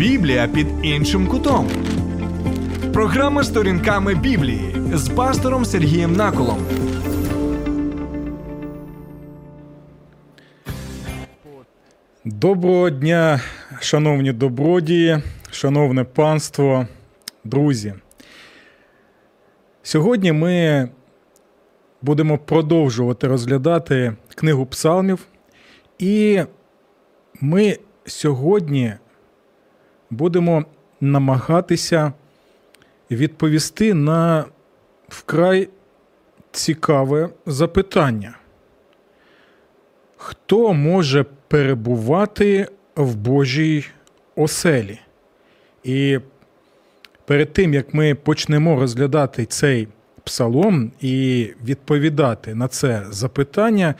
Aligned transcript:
Біблія 0.00 0.48
під 0.48 0.66
іншим 0.82 1.26
кутом. 1.26 1.68
Програма 2.92 3.44
сторінками 3.44 4.14
Біблії 4.14 4.74
з 4.94 5.08
пастором 5.08 5.64
Сергієм 5.64 6.12
Наколом. 6.16 6.58
Доброго 12.24 12.90
дня, 12.90 13.40
шановні 13.80 14.32
добродії, 14.32 15.18
шановне 15.50 16.04
панство, 16.04 16.86
друзі. 17.44 17.94
Сьогодні 19.82 20.32
ми 20.32 20.88
будемо 22.02 22.38
продовжувати 22.38 23.26
розглядати 23.26 24.12
книгу 24.34 24.66
псалмів, 24.66 25.26
і 25.98 26.42
ми 27.40 27.78
сьогодні 28.06 28.94
будемо 30.10 30.64
намагатися 31.00 32.12
відповісти 33.10 33.94
на 33.94 34.44
вкрай 35.08 35.68
цікаве 36.52 37.28
запитання. 37.46 38.36
Хто 40.16 40.74
може 40.74 41.24
перебувати 41.48 42.68
в 42.96 43.16
Божій 43.16 43.86
оселі? 44.36 44.98
І 45.84 46.18
перед 47.24 47.52
тим, 47.52 47.74
як 47.74 47.94
ми 47.94 48.14
почнемо 48.14 48.80
розглядати 48.80 49.44
цей 49.44 49.88
псалом 50.24 50.92
і 51.00 51.48
відповідати 51.64 52.54
на 52.54 52.68
це 52.68 53.06
запитання, 53.10 53.94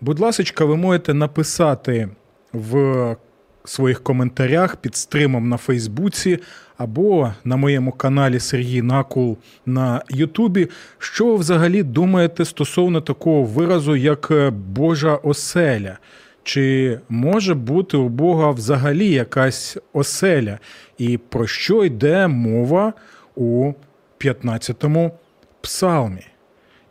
будь 0.00 0.20
ласка, 0.20 0.64
ви 0.64 0.76
можете 0.76 1.14
написати 1.14 2.08
в 2.52 3.16
своїх 3.64 4.02
коментарях 4.02 4.76
під 4.76 4.96
стримом 4.96 5.48
на 5.48 5.56
Фейсбуці 5.56 6.38
або 6.78 7.32
на 7.44 7.56
моєму 7.56 7.92
каналі 7.92 8.40
Сергій 8.40 8.82
Накул 8.82 9.38
на 9.66 10.02
Ютубі, 10.08 10.68
що 10.98 11.26
ви 11.26 11.36
взагалі 11.36 11.82
думаєте 11.82 12.44
стосовно 12.44 13.00
такого 13.00 13.42
виразу, 13.42 13.96
як 13.96 14.30
е, 14.30 14.50
Божа 14.50 15.14
оселя? 15.14 15.98
Чи 16.42 16.98
може 17.08 17.54
бути 17.54 17.96
у 17.96 18.08
Бога 18.08 18.50
взагалі 18.50 19.10
якась 19.10 19.76
оселя? 19.92 20.58
І 20.98 21.18
про 21.18 21.46
що 21.46 21.84
йде 21.84 22.26
мова 22.26 22.92
у 23.34 23.72
15-му 24.20 25.18
псалмі? 25.60 26.26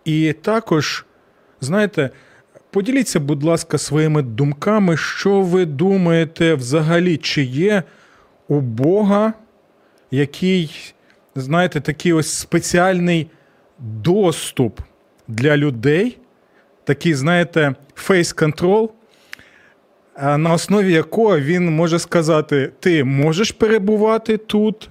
І 0.06 0.34
також, 0.34 1.06
знаєте, 1.62 2.10
поділіться, 2.72 3.20
будь 3.20 3.44
ласка, 3.44 3.78
своїми 3.78 4.22
думками, 4.22 4.98
що 4.98 5.42
ви 5.42 5.66
думаєте 5.66 6.54
взагалі, 6.54 7.18
чи 7.18 7.44
є 7.44 7.84
у 8.48 8.60
Бога 8.60 9.34
який, 10.12 10.94
знаєте, 11.36 11.82
такий 11.82 12.14
ось 12.14 12.34
спеціальний 12.34 13.28
доступ 13.80 14.80
для 15.28 15.58
людей, 15.58 16.18
такий, 16.84 17.14
знаєте, 17.14 17.76
фейс-контрол, 17.96 18.92
на 20.22 20.54
основі 20.54 20.94
якого 20.94 21.40
він 21.40 21.76
може 21.76 22.00
сказати: 22.00 22.72
ти 22.80 23.04
можеш 23.04 23.52
перебувати 23.52 24.38
тут, 24.38 24.90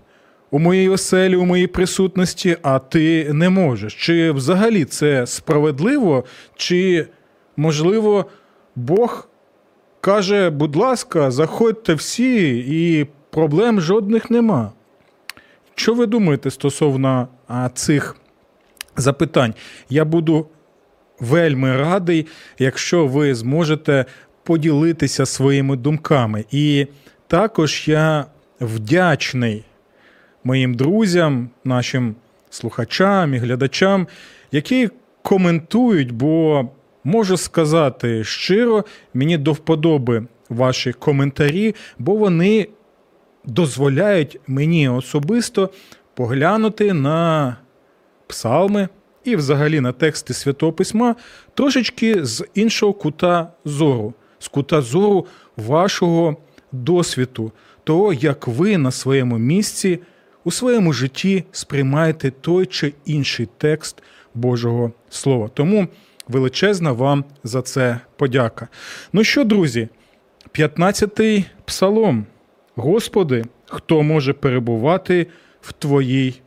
у 0.50 0.58
моїй 0.58 0.88
оселі, 0.88 1.36
у 1.36 1.44
моїй 1.44 1.66
присутності, 1.66 2.56
а 2.62 2.78
ти 2.78 3.32
не 3.32 3.50
можеш. 3.50 3.94
Чи 3.94 4.30
взагалі 4.30 4.84
це 4.84 5.26
справедливо, 5.26 6.24
чи, 6.56 7.06
можливо, 7.58 8.26
Бог 8.76 9.28
каже, 10.00 10.50
будь 10.50 10.76
ласка, 10.76 11.30
заходьте 11.30 11.94
всі, 11.94 12.58
і 12.68 13.06
проблем 13.30 13.80
жодних 13.80 14.30
нема. 14.30 14.72
Що 15.74 15.94
ви 15.94 16.06
думаєте 16.06 16.50
стосовно 16.50 17.28
цих 17.74 18.16
запитань? 18.96 19.54
Я 19.90 20.04
буду 20.04 20.46
вельми 21.20 21.76
радий, 21.76 22.26
якщо 22.58 23.06
ви 23.06 23.34
зможете 23.34 24.04
поділитися 24.42 25.26
своїми 25.26 25.76
думками. 25.76 26.44
І 26.50 26.86
також 27.26 27.88
я 27.88 28.26
вдячний 28.60 29.64
моїм 30.44 30.74
друзям, 30.74 31.50
нашим 31.64 32.14
слухачам 32.50 33.34
і 33.34 33.38
глядачам, 33.38 34.06
які 34.52 34.90
коментують, 35.22 36.12
бо 36.12 36.68
можу 37.04 37.36
сказати 37.36 38.24
щиро, 38.24 38.84
мені 39.14 39.38
до 39.38 39.52
вподоби 39.52 40.26
ваші 40.48 40.92
коментарі, 40.92 41.74
бо 41.98 42.14
вони 42.14 42.68
дозволяють 43.44 44.40
мені 44.46 44.88
особисто 44.88 45.70
поглянути 46.14 46.92
на 46.92 47.56
псалми 48.26 48.88
і 49.24 49.36
взагалі 49.36 49.80
на 49.80 49.92
тексти 49.92 50.34
Святого 50.34 50.72
Письма 50.72 51.16
трошечки 51.54 52.24
з 52.24 52.44
іншого 52.54 52.92
кута 52.92 53.52
зору, 53.64 54.14
з 54.38 54.48
кута 54.48 54.80
зору 54.80 55.26
вашого 55.56 56.36
досвіду, 56.72 57.52
того, 57.84 58.12
як 58.12 58.48
ви 58.48 58.78
на 58.78 58.90
своєму 58.90 59.38
місці 59.38 59.98
у 60.44 60.50
своєму 60.50 60.92
житті 60.92 61.44
сприймаєте 61.52 62.30
той 62.30 62.66
чи 62.66 62.94
інший 63.04 63.48
текст 63.58 64.02
Божого 64.34 64.92
Слова. 65.10 65.48
Тому 65.54 65.88
величезна 66.28 66.92
вам 66.92 67.24
за 67.44 67.62
це 67.62 68.00
подяка. 68.16 68.68
Ну 69.12 69.24
що, 69.24 69.44
друзі, 69.44 69.88
15-й 70.54 71.44
псалом. 71.64 72.26
Господи, 72.76 73.44
хто 73.66 74.02
може 74.02 74.32
перебувати 74.32 75.26
в 75.60 75.72
Твоїй 75.72 76.40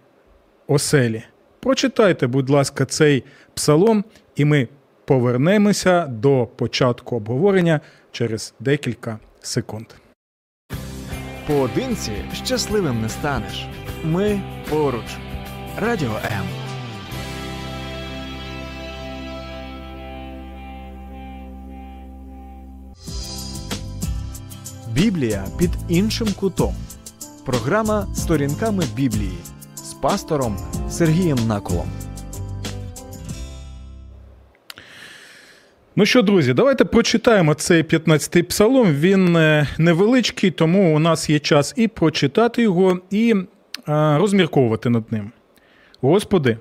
оселі? 0.67 1.23
Прочитайте, 1.59 2.27
будь 2.27 2.49
ласка, 2.49 2.85
цей 2.85 3.23
псалом, 3.53 4.03
і 4.35 4.45
ми 4.45 4.67
повернемося 5.05 6.07
до 6.07 6.47
початку 6.55 7.15
обговорення 7.15 7.79
через 8.11 8.53
декілька 8.59 9.19
секунд. 9.41 9.85
Поодинці 11.47 12.11
щасливим 12.45 13.01
не 13.01 13.09
станеш. 13.09 13.67
Ми 14.03 14.41
поруч. 14.69 15.17
Радіо 15.79 16.09
М. 16.09 16.60
Біблія 24.93 25.45
під 25.57 25.69
іншим 25.89 26.27
кутом. 26.39 26.75
Програма 27.45 28.07
Сторінками 28.15 28.83
Біблії 28.95 29.37
з 29.75 29.93
пастором 29.93 30.57
Сергієм 30.89 31.37
Наколом. 31.47 31.87
Ну 35.95 36.05
що, 36.05 36.21
друзі, 36.21 36.53
давайте 36.53 36.85
прочитаємо 36.85 37.53
цей 37.53 37.83
15-й 37.83 38.43
псалом. 38.43 38.93
Він 38.93 39.35
е, 39.35 39.67
невеличкий, 39.77 40.51
тому 40.51 40.95
у 40.95 40.99
нас 40.99 41.29
є 41.29 41.39
час 41.39 41.73
і 41.77 41.87
прочитати 41.87 42.61
його, 42.61 42.99
і 43.09 43.35
розмірковувати 43.87 44.89
над 44.89 45.11
ним. 45.11 45.31
Господи, 46.01 46.57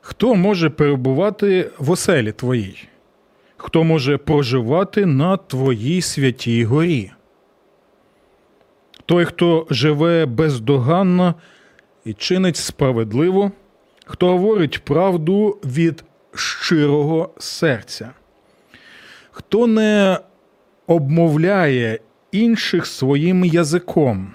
хто 0.00 0.34
може 0.34 0.70
перебувати 0.70 1.70
в 1.78 1.90
оселі 1.90 2.32
Твоїй? 2.32 2.88
Хто 3.62 3.84
може 3.84 4.16
проживати 4.18 5.06
на 5.06 5.36
Твоїй 5.36 6.02
святій 6.02 6.64
горі? 6.64 7.12
Той, 9.06 9.24
хто 9.24 9.66
живе 9.70 10.26
бездоганно 10.26 11.34
і 12.04 12.12
чинить 12.12 12.56
справедливо, 12.56 13.52
хто 14.04 14.28
говорить 14.28 14.84
правду 14.84 15.58
від 15.64 16.04
щирого 16.34 17.30
серця, 17.38 18.10
хто 19.30 19.66
не 19.66 20.18
обмовляє 20.86 21.98
інших 22.32 22.86
своїм 22.86 23.44
язиком, 23.44 24.32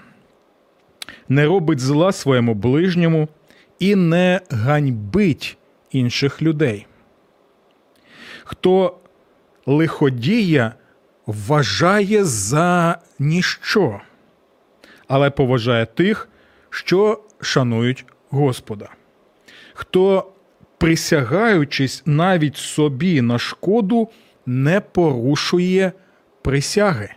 не 1.28 1.46
робить 1.46 1.80
зла 1.80 2.12
своєму 2.12 2.54
ближньому 2.54 3.28
і 3.78 3.94
не 3.94 4.40
ганьбить 4.50 5.58
інших 5.90 6.42
людей, 6.42 6.86
хто 8.44 8.98
лиходія 9.66 10.74
вважає 11.26 12.24
за 12.24 12.98
ніщо, 13.18 14.00
але 15.08 15.30
поважає 15.30 15.86
тих, 15.86 16.28
що 16.70 17.20
шанують 17.40 18.04
Господа. 18.30 18.88
Хто, 19.74 20.32
присягаючись 20.78 22.02
навіть 22.06 22.56
собі 22.56 23.22
на 23.22 23.38
шкоду, 23.38 24.08
не 24.46 24.80
порушує 24.80 25.92
присяги, 26.42 27.08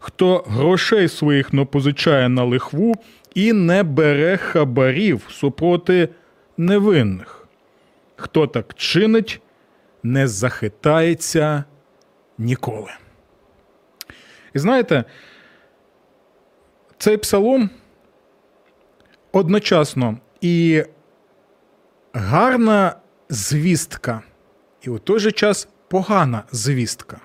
хто 0.00 0.44
грошей 0.46 1.08
своїх 1.08 1.52
не 1.52 1.64
позичає 1.64 2.28
на 2.28 2.44
лихву 2.44 2.94
і 3.34 3.52
не 3.52 3.82
бере 3.82 4.36
хабарів 4.36 5.26
супроти 5.30 6.08
невинних, 6.56 7.48
хто 8.16 8.46
так 8.46 8.74
чинить, 8.74 9.40
не 10.02 10.28
захитається 10.28 11.64
ніколи. 12.38 12.90
І 14.54 14.58
знаєте, 14.58 15.04
Цей 16.98 17.16
псалом 17.16 17.70
одночасно 19.32 20.18
і 20.40 20.84
гарна 22.12 22.96
звістка, 23.28 24.22
і 24.82 24.90
у 24.90 24.98
той 24.98 25.18
же 25.18 25.32
час 25.32 25.68
погана 25.88 26.42
звістка. 26.52 27.20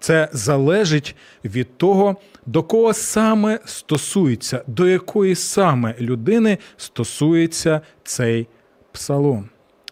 Це 0.00 0.28
залежить 0.32 1.16
від 1.44 1.78
того, 1.78 2.16
до 2.46 2.62
кого 2.62 2.94
саме 2.94 3.60
стосується, 3.64 4.64
до 4.66 4.88
якої 4.88 5.34
саме 5.34 5.94
людини 6.00 6.58
стосується 6.76 7.80
цей 8.04 8.48
псалом. 8.92 9.48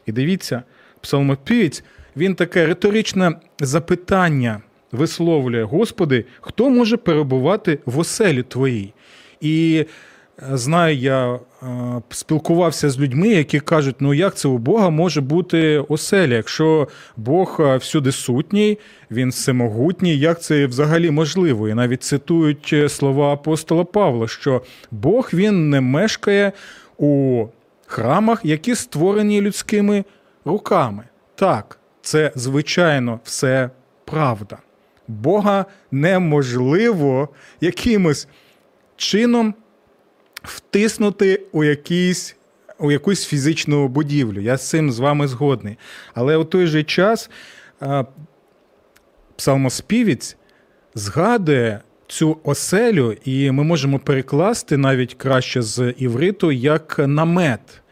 І 0.06 0.12
дивіться, 0.12 0.62
псалмопівець, 1.00 1.84
він 2.16 2.34
таке 2.34 2.66
риторичне 2.66 3.32
запитання 3.60 4.60
висловлює: 4.92 5.62
Господи, 5.62 6.24
хто 6.40 6.70
може 6.70 6.96
перебувати 6.96 7.78
в 7.86 7.98
оселі 7.98 8.42
твоїй? 8.42 8.92
І 9.40 9.86
е, 10.42 10.56
знаю, 10.56 10.96
я 10.96 11.34
е, 11.34 11.38
спілкувався 12.10 12.90
з 12.90 13.00
людьми, 13.00 13.28
які 13.28 13.60
кажуть, 13.60 13.96
ну 14.00 14.14
як 14.14 14.34
це 14.34 14.48
у 14.48 14.58
Бога 14.58 14.90
може 14.90 15.20
бути 15.20 15.78
оселя, 15.88 16.34
якщо 16.34 16.88
Бог 17.16 17.56
е, 17.60 17.76
всюди 17.76 18.12
сутній, 18.12 18.78
він 19.10 19.28
всемогутній, 19.28 20.18
як 20.18 20.42
це 20.42 20.66
взагалі 20.66 21.10
можливо? 21.10 21.68
І 21.68 21.74
навіть 21.74 22.02
цитують 22.02 22.74
слова 22.88 23.32
апостола 23.32 23.84
Павла, 23.84 24.28
що 24.28 24.62
Бог 24.90 25.30
він 25.32 25.70
не 25.70 25.80
мешкає 25.80 26.52
у 26.98 27.44
храмах, 27.86 28.40
які 28.44 28.74
створені 28.74 29.40
людськими 29.40 30.04
руками. 30.44 31.04
Так, 31.34 31.78
це 32.02 32.32
звичайно 32.34 33.20
все 33.24 33.70
правда. 34.04 34.58
Бога 35.08 35.64
неможливо 35.90 37.28
якимось 37.60 38.28
чином 38.96 39.54
втиснути 40.42 41.42
у 41.52 41.64
якийсь. 41.64 42.36
У 42.78 42.90
якусь 42.90 43.26
фізичну 43.26 43.88
будівлю. 43.88 44.40
Я 44.40 44.56
з 44.56 44.68
цим 44.68 44.92
з 44.92 44.98
вами 44.98 45.28
згодний. 45.28 45.76
Але 46.14 46.36
у 46.36 46.44
той 46.44 46.66
же 46.66 46.82
час 46.82 47.30
псалмоспівець 49.36 50.36
згадує 50.94 51.80
цю 52.06 52.38
оселю, 52.44 53.16
і 53.24 53.50
ми 53.50 53.64
можемо 53.64 53.98
перекласти 53.98 54.76
навіть 54.76 55.14
краще 55.14 55.62
з 55.62 55.94
івриту 55.98 56.52
як 56.52 56.98
намет. 56.98 57.82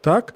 Так? 0.00 0.34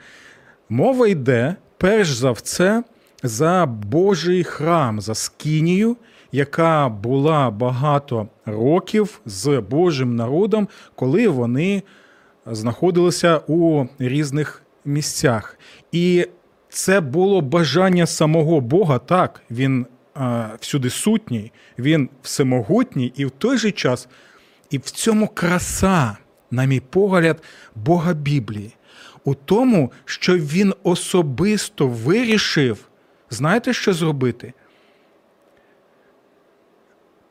Мова 0.72 1.08
йде 1.08 1.56
перш 1.78 2.08
за 2.08 2.30
все 2.30 2.82
за 3.22 3.66
Божий 3.66 4.44
храм, 4.44 5.00
за 5.00 5.14
скинію, 5.14 5.96
яка 6.32 6.88
була 6.88 7.50
багато 7.50 8.28
років 8.46 9.20
з 9.26 9.60
Божим 9.70 10.16
народом, 10.16 10.68
коли 10.94 11.28
вони 11.28 11.82
знаходилися 12.46 13.40
у 13.46 13.86
різних 13.98 14.62
місцях. 14.84 15.58
І 15.92 16.26
це 16.68 17.00
було 17.00 17.40
бажання 17.40 18.06
самого 18.06 18.60
Бога. 18.60 18.98
Так, 18.98 19.42
він 19.50 19.86
а, 20.14 20.48
всюди 20.60 20.90
сутній, 20.90 21.52
він 21.78 22.08
всемогутній, 22.22 23.12
і 23.16 23.24
в 23.24 23.30
той 23.30 23.58
же 23.58 23.70
час, 23.70 24.08
і 24.70 24.78
в 24.78 24.82
цьому 24.90 25.28
краса, 25.28 26.16
на 26.50 26.64
мій 26.64 26.80
погляд, 26.80 27.42
Бога 27.74 28.14
Біблії. 28.14 28.74
У 29.24 29.34
тому, 29.34 29.92
що 30.04 30.36
він 30.36 30.74
особисто 30.82 31.88
вирішив, 31.88 32.88
знаєте, 33.30 33.72
що 33.72 33.92
зробити? 33.92 34.52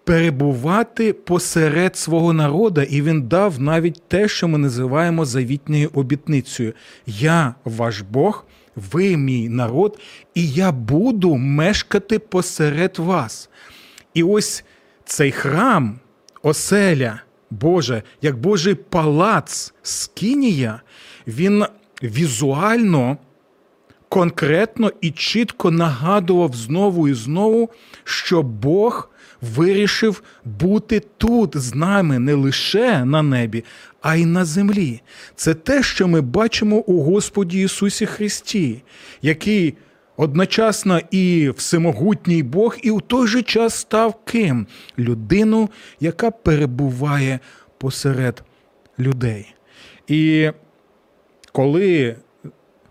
Перебувати 0.04 1.14
посеред 1.14 1.98
свого 1.98 2.34
народа, 2.34 2.84
і 2.84 3.02
він 3.02 3.28
дав 3.28 3.62
навіть 3.62 4.02
те, 4.08 4.28
що 4.28 4.48
ми 4.48 4.58
називаємо 4.58 5.26
завітньою 5.26 5.90
обітницею. 5.94 6.74
Я 7.08 7.56
ваш 7.66 8.02
Бог, 8.02 8.46
ви 8.76 9.18
мій 9.18 9.50
народ, 9.50 10.00
і 10.36 10.50
я 10.50 10.72
буду 10.72 11.36
мешкати 11.36 12.20
посеред 12.20 13.00
вас. 13.00 13.50
І 14.14 14.24
ось 14.24 14.64
цей 15.06 15.32
храм, 15.32 16.00
оселя 16.42 17.22
Боже, 17.50 18.04
як 18.22 18.38
Божий 18.38 18.76
палац 18.76 19.74
Скинія, 19.82 20.82
він 21.28 21.66
візуально, 22.04 23.18
конкретно 24.10 24.92
і 25.02 25.12
чітко 25.12 25.72
нагадував 25.72 26.56
знову 26.56 27.08
і 27.08 27.14
знову, 27.14 27.70
що 28.04 28.44
Бог 28.44 29.10
вирішив 29.42 30.24
бути 30.46 31.02
тут 31.18 31.58
з 31.58 31.76
нами 31.76 32.20
не 32.20 32.34
лише 32.34 33.06
на 33.06 33.22
небі, 33.22 33.64
а 34.02 34.16
й 34.16 34.26
на 34.26 34.46
землі. 34.46 35.02
Це 35.36 35.54
те, 35.54 35.84
що 35.84 36.08
ми 36.08 36.22
бачимо 36.22 36.76
у 36.76 37.04
Господі 37.04 37.62
Ісусі 37.62 38.06
Христі, 38.06 38.84
який 39.22 39.78
одночасно 40.18 41.00
і 41.12 41.50
всемогутній 41.50 42.44
Бог, 42.44 42.78
і 42.82 42.92
у 42.92 43.02
той 43.02 43.28
же 43.28 43.42
час 43.42 43.76
став 43.76 44.24
ким? 44.26 44.68
Людину, 44.98 45.70
яка 46.00 46.32
перебуває 46.32 47.40
посеред 47.78 48.44
людей. 49.00 49.56
І 50.08 50.52
коли 51.52 52.16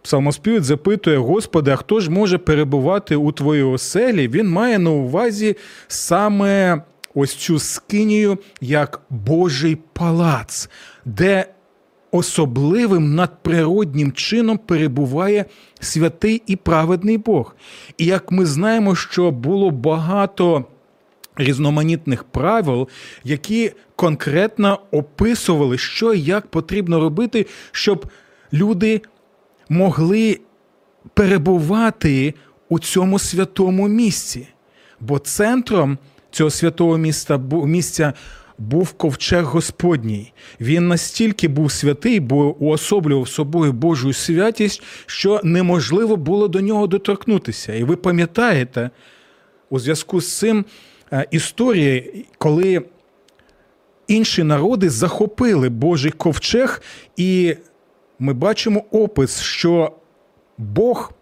псалмоспівець 0.02 0.64
запитує 0.64 1.18
Господи, 1.18 1.70
а 1.70 1.76
хто 1.76 2.00
ж 2.00 2.10
може 2.10 2.38
перебувати 2.38 3.16
у 3.16 3.32
твоїй 3.32 3.62
оселі, 3.62 4.28
він 4.28 4.48
має 4.48 4.78
на 4.78 4.90
увазі 4.90 5.56
саме 5.88 6.82
ось 7.14 7.34
цю 7.34 7.58
скинію 7.58 8.38
як 8.60 9.00
Божий 9.10 9.78
палац, 9.92 10.70
де 11.04 11.46
особливим 12.10 13.14
надприроднім 13.14 14.12
чином 14.12 14.58
перебуває 14.58 15.44
святий 15.80 16.42
і 16.46 16.56
праведний 16.56 17.18
Бог. 17.18 17.54
І 17.98 18.04
як 18.04 18.32
ми 18.32 18.46
знаємо, 18.46 18.94
що 18.94 19.30
було 19.30 19.70
багато 19.70 20.64
різноманітних 21.36 22.24
правил, 22.24 22.88
які 23.24 23.72
конкретно 23.96 24.80
описували, 24.90 25.78
що 25.78 26.14
і 26.14 26.20
як 26.20 26.46
потрібно 26.46 27.00
робити, 27.00 27.46
щоб 27.72 28.06
люди 28.52 29.02
могли 29.68 30.40
перебувати 31.14 32.34
у 32.68 32.78
цьому 32.78 33.18
святому 33.18 33.88
місці. 33.88 34.48
Бо 35.00 35.18
центром 35.18 35.98
цього 36.30 36.50
святого 36.50 36.96
міста, 36.98 37.40
місця 37.52 38.12
був 38.58 38.92
ковчег 38.92 39.44
Господній. 39.44 40.32
Він 40.60 40.88
настільки 40.88 41.48
був 41.48 41.72
святий, 41.72 42.20
бо 42.20 42.56
уособлював 42.56 43.28
собою 43.28 43.72
Божу 43.72 44.12
святість, 44.12 44.82
що 45.06 45.40
неможливо 45.44 46.16
було 46.16 46.48
до 46.48 46.60
нього 46.60 46.86
доторкнутися. 46.86 47.74
І 47.74 47.84
ви 47.84 47.96
пам'ятаєте, 47.96 48.90
у 49.70 49.78
зв'язку 49.78 50.20
з 50.20 50.38
цим 50.38 50.64
е, 51.12 51.26
історія, 51.30 52.02
коли 52.38 52.82
інші 54.08 54.42
народи 54.42 54.90
захопили 54.90 55.68
Божий 55.68 56.10
ковчег, 56.10 56.82
і 57.16 57.56
ми 58.18 58.32
бачимо 58.32 58.84
опис, 58.90 59.40
що 59.40 59.92
Бог 60.58 61.12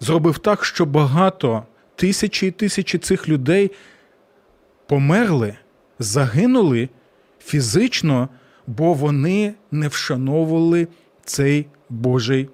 зробив 0.00 0.38
так, 0.38 0.64
що 0.64 0.86
багато 0.86 1.62
тисячі 1.96 2.46
і 2.46 2.50
тисячі 2.50 2.98
цих 2.98 3.28
людей 3.28 3.70
померли, 4.86 5.56
загинули 5.98 6.88
фізично, 7.44 8.28
бо 8.66 8.94
вони 8.94 9.54
не 9.70 9.88
вшановували 9.88 10.88
цей 11.24 11.66
Божий. 11.88 12.48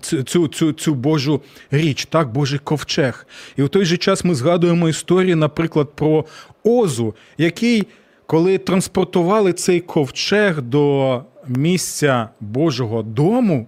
Цю, 0.00 0.48
цю, 0.48 0.72
цю, 0.72 0.94
Божу 0.94 1.42
річ, 1.70 2.06
так, 2.06 2.32
Божий 2.32 2.58
ковчег. 2.58 3.26
І 3.56 3.62
в 3.62 3.68
той 3.68 3.84
же 3.84 3.96
час 3.96 4.24
ми 4.24 4.34
згадуємо 4.34 4.88
історії, 4.88 5.34
наприклад, 5.34 5.88
про 5.94 6.24
Озу, 6.64 7.14
який, 7.38 7.86
коли 8.26 8.58
транспортували 8.58 9.52
цей 9.52 9.80
ковчег 9.80 10.62
до 10.62 11.22
місця 11.48 12.28
Божого 12.40 13.02
дому, 13.02 13.66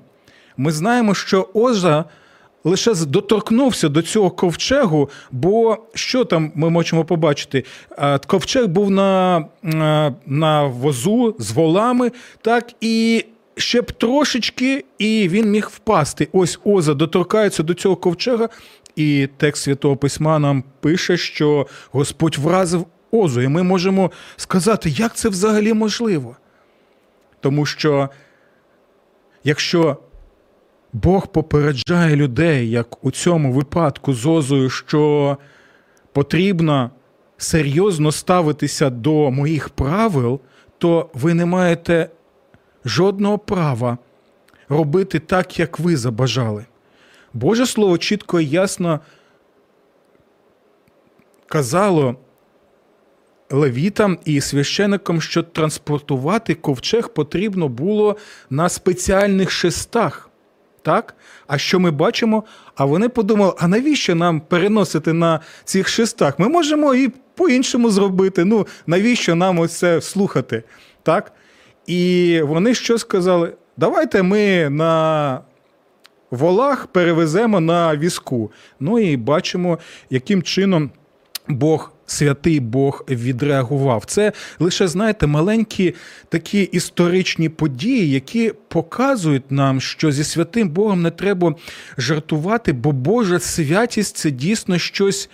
ми 0.56 0.72
знаємо, 0.72 1.14
що 1.14 1.48
Оза 1.54 2.04
лише 2.64 2.94
доторкнувся 2.94 3.88
до 3.88 4.02
цього 4.02 4.30
ковчегу, 4.30 5.10
бо 5.30 5.78
що 5.94 6.24
там 6.24 6.52
ми 6.54 6.70
можемо 6.70 7.04
побачити? 7.04 7.64
Ковчег 8.26 8.66
був 8.66 8.90
на, 8.90 9.44
на, 10.26 10.64
возу 10.64 11.36
з 11.38 11.52
волами, 11.52 12.12
так 12.42 12.72
і. 12.80 13.24
Ще 13.56 13.82
б 13.82 13.92
трошечки, 13.92 14.84
і 14.98 15.28
він 15.28 15.50
міг 15.50 15.70
впасти. 15.74 16.28
Ось 16.32 16.58
Оза 16.64 16.94
доторкається 16.94 17.62
до 17.62 17.74
цього 17.74 17.96
ковчега, 17.96 18.48
і 18.96 19.28
текст 19.36 19.62
Святого 19.62 19.96
Письма 19.96 20.38
нам 20.38 20.64
пише, 20.80 21.16
що 21.16 21.66
Господь 21.92 22.38
вразив 22.38 22.86
Озу. 23.10 23.40
І 23.40 23.48
ми 23.48 23.62
можемо 23.62 24.10
сказати, 24.36 24.90
як 24.90 25.16
це 25.16 25.28
взагалі 25.28 25.72
можливо. 25.72 26.36
Тому 27.40 27.66
що 27.66 28.08
якщо 29.44 29.96
Бог 30.92 31.26
попереджає 31.26 32.16
людей, 32.16 32.70
як 32.70 33.04
у 33.04 33.10
цьому 33.10 33.52
випадку 33.52 34.14
з 34.14 34.26
Озою, 34.26 34.70
що 34.70 35.36
потрібно 36.12 36.90
серйозно 37.36 38.12
ставитеся 38.12 38.90
до 38.90 39.30
моїх 39.30 39.68
правил, 39.68 40.40
то 40.78 41.10
ви 41.14 41.34
не 41.34 41.46
маєте 41.46 42.10
жодного 42.84 43.38
права 43.38 43.98
робити 44.68 45.18
так, 45.18 45.58
як 45.58 45.78
ви 45.78 45.96
забажали. 45.96 46.64
Боже 47.32 47.66
Слово 47.66 47.98
чітко 47.98 48.40
і 48.40 48.46
ясно 48.46 49.00
казало 51.46 52.16
левітам 53.50 54.18
і 54.24 54.40
священикам, 54.40 55.20
що 55.20 55.42
транспортувати 55.42 56.54
ковчег 56.54 57.08
потрібно 57.08 57.68
було 57.68 58.16
на 58.50 58.68
спеціальних 58.68 59.50
шестах. 59.50 60.30
Так? 60.82 61.14
А 61.46 61.58
що 61.58 61.80
ми 61.80 61.90
бачимо? 61.90 62.44
А 62.74 62.84
вони 62.84 63.08
подумали: 63.08 63.52
а 63.58 63.68
навіщо 63.68 64.14
нам 64.14 64.40
переносити 64.40 65.12
на 65.12 65.40
цих 65.64 65.88
шестах? 65.88 66.38
Ми 66.38 66.48
можемо 66.48 66.94
і 66.94 67.08
по-іншому 67.34 67.90
зробити. 67.90 68.44
Ну, 68.44 68.66
навіщо 68.86 69.34
нам 69.34 69.58
оце 69.58 70.00
слухати? 70.00 70.62
Так? 71.02 71.32
І 71.86 72.40
вони 72.44 72.74
що 72.74 72.98
сказали? 72.98 73.52
Давайте 73.76 74.22
ми 74.22 74.70
на 74.70 75.40
волах 76.30 76.86
перевеземо 76.86 77.60
на 77.60 77.96
візку. 77.96 78.52
Ну 78.80 78.98
і 78.98 79.16
бачимо, 79.16 79.78
яким 80.10 80.42
чином 80.42 80.90
Бог. 81.48 81.92
Святий 82.10 82.60
Бог 82.60 83.04
відреагував. 83.08 84.04
Це 84.06 84.32
лише, 84.58 84.88
знаєте, 84.88 85.26
маленькі 85.26 85.94
такі 86.28 86.62
історичні 86.62 87.48
події, 87.48 88.10
які 88.10 88.52
показують 88.68 89.50
нам, 89.50 89.80
що 89.80 90.12
зі 90.12 90.24
святим 90.24 90.68
Богом 90.68 91.02
не 91.02 91.10
треба 91.10 91.54
жартувати, 91.98 92.72
бо 92.72 92.92
Божа 92.92 93.38
святість 93.38 94.16
це 94.16 94.30
дійсно 94.30 94.78
щось 94.78 95.30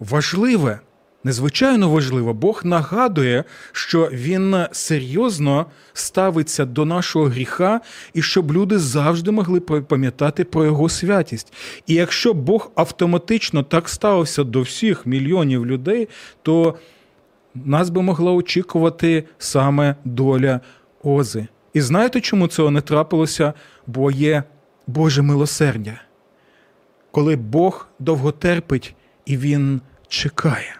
важливе, 0.00 0.80
незвичайно 1.28 1.90
важливе. 1.90 2.32
Бог 2.32 2.60
нагадує, 2.64 3.44
що 3.72 4.08
Він 4.12 4.56
серйозно 4.72 5.66
ставиться 5.92 6.64
до 6.64 6.84
нашого 6.84 7.24
гріха, 7.24 7.80
і 8.14 8.22
щоб 8.22 8.52
люди 8.52 8.78
завжди 8.78 9.30
могли 9.30 9.60
пам'ятати 9.60 10.44
про 10.44 10.64
його 10.64 10.88
святість. 10.88 11.52
І 11.86 11.94
якщо 11.94 12.34
Бог 12.34 12.70
автоматично 12.74 13.62
так 13.62 13.88
ставився 13.88 14.44
до 14.44 14.60
всіх 14.60 15.06
мільйонів 15.06 15.66
людей, 15.66 16.08
то 16.42 16.74
нас 17.54 17.90
би 17.90 18.02
могла 18.02 18.32
очікувати 18.32 19.24
саме 19.38 19.96
доля 20.04 20.60
Ози. 21.02 21.46
І 21.74 21.80
знаєте, 21.80 22.20
чому 22.20 22.48
цього 22.48 22.70
не 22.70 22.80
трапилося? 22.80 23.52
Бо 23.86 24.10
є 24.10 24.42
Боже 24.86 25.22
милосердя, 25.22 26.00
коли 27.10 27.36
Бог 27.36 27.88
довго 27.98 28.32
терпить 28.32 28.94
і 29.26 29.36
Він 29.36 29.80
чекає. 30.08 30.78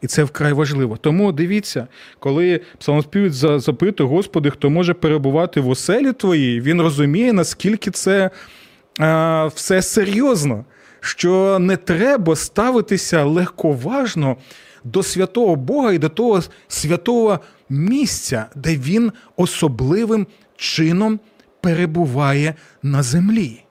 І 0.00 0.06
це 0.06 0.24
вкрай 0.24 0.52
важливо. 0.52 0.96
Тому 0.96 1.32
дивіться, 1.32 1.86
коли 2.18 2.60
псалмоспівець 2.78 3.34
запитує, 3.34 4.08
Господи, 4.08 4.50
хто 4.50 4.70
може 4.70 4.94
перебувати 4.94 5.60
в 5.60 5.68
оселі 5.68 6.12
твоїй, 6.12 6.60
він 6.60 6.82
розуміє, 6.82 7.32
наскільки 7.32 7.90
це 7.90 8.30
а, 8.98 9.46
все 9.54 9.82
серйозно, 9.82 10.64
що 11.00 11.58
не 11.58 11.76
треба 11.76 12.36
ставитися 12.36 13.24
легковажно 13.24 14.36
до 14.84 15.02
святого 15.02 15.56
Бога 15.56 15.92
і 15.92 15.98
до 15.98 16.08
того 16.08 16.42
святого 16.68 17.40
місця, 17.68 18.46
де 18.54 18.76
він 18.76 19.12
особливим 19.36 20.26
чином 20.56 21.20
перебуває 21.60 22.54
на 22.82 23.02
землі. 23.02 23.64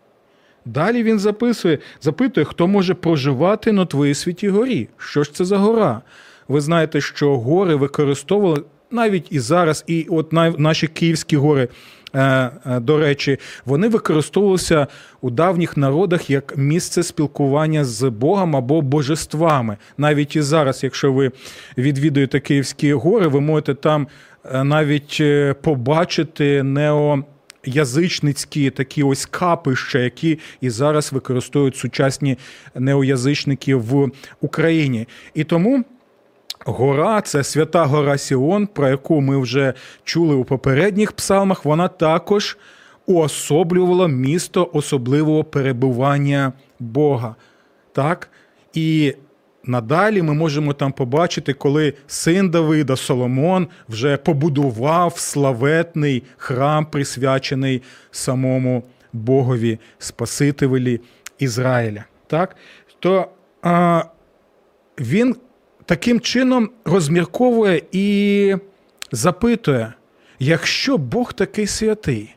Далі 0.67 1.03
він 1.03 1.19
записує, 1.19 1.77
запитує, 2.01 2.45
хто 2.45 2.67
може 2.67 2.93
проживати 2.93 3.71
на 3.71 3.85
твоїй 3.85 4.15
святій 4.15 4.49
горі. 4.49 4.87
Що 4.97 5.23
ж 5.23 5.33
це 5.33 5.45
за 5.45 5.57
гора? 5.57 6.01
Ви 6.47 6.61
знаєте, 6.61 7.01
що 7.01 7.37
гори 7.37 7.75
використовували 7.75 8.63
навіть 8.91 9.27
і 9.31 9.39
зараз, 9.39 9.83
і 9.87 10.07
от 10.09 10.33
наші 10.59 10.87
київські 10.87 11.37
гори, 11.37 11.67
е, 12.13 12.21
е, 12.65 12.79
до 12.79 12.97
речі, 12.97 13.37
вони 13.65 13.87
використовувалися 13.87 14.87
у 15.21 15.29
давніх 15.29 15.77
народах 15.77 16.29
як 16.29 16.57
місце 16.57 17.03
спілкування 17.03 17.85
з 17.85 18.09
Богом 18.09 18.55
або 18.55 18.81
божествами. 18.81 19.77
Навіть 19.97 20.35
і 20.35 20.41
зараз, 20.41 20.83
якщо 20.83 21.13
ви 21.13 21.31
відвідуєте 21.77 22.39
Київські 22.39 22.93
гори, 22.93 23.27
ви 23.27 23.41
можете 23.41 23.75
там 23.75 24.07
е, 24.45 24.63
навіть 24.63 25.21
побачити 25.61 26.63
нео 26.63 27.23
язичницькі 27.67 28.69
такі 28.69 29.03
ось 29.03 29.25
капища, 29.25 29.99
які 29.99 30.39
і 30.61 30.69
зараз 30.69 31.13
використовують 31.13 31.75
сучасні 31.75 32.37
неоязичники 32.75 33.75
в 33.75 34.11
Україні. 34.41 35.07
І 35.33 35.43
тому. 35.43 35.83
Гора, 36.65 37.21
це 37.21 37.43
свята 37.43 37.85
гора 37.85 38.17
Сіон, 38.17 38.67
про 38.67 38.89
яку 38.89 39.21
ми 39.21 39.37
вже 39.37 39.73
чули 40.03 40.35
у 40.35 40.43
попередніх 40.43 41.11
псалмах. 41.11 41.65
Вона 41.65 41.87
також 41.87 42.57
уособлювала 43.05 44.07
місто 44.07 44.69
особливого 44.73 45.43
перебування 45.43 46.53
Бога. 46.79 47.35
Так? 47.91 48.29
І 48.73 49.15
Надалі 49.67 50.21
ми 50.21 50.33
можемо 50.33 50.73
там 50.73 50.91
побачити, 50.91 51.53
коли 51.53 51.93
син 52.07 52.49
Давида 52.49 52.95
Соломон 52.95 53.67
вже 53.89 54.17
побудував 54.17 55.17
славетний 55.17 56.23
храм, 56.37 56.85
присвячений 56.85 57.81
самому 58.11 58.83
Богові, 59.13 59.79
Спасителеві 59.99 61.01
Ізраїля. 61.39 62.05
Так? 62.27 62.55
То 62.99 63.27
а, 63.61 64.03
він 64.99 65.35
таким 65.85 66.19
чином 66.19 66.69
розмірковує 66.85 67.81
і 67.91 68.55
запитує, 69.11 69.93
якщо 70.39 70.97
Бог 70.97 71.33
такий 71.33 71.67
святий, 71.67 72.35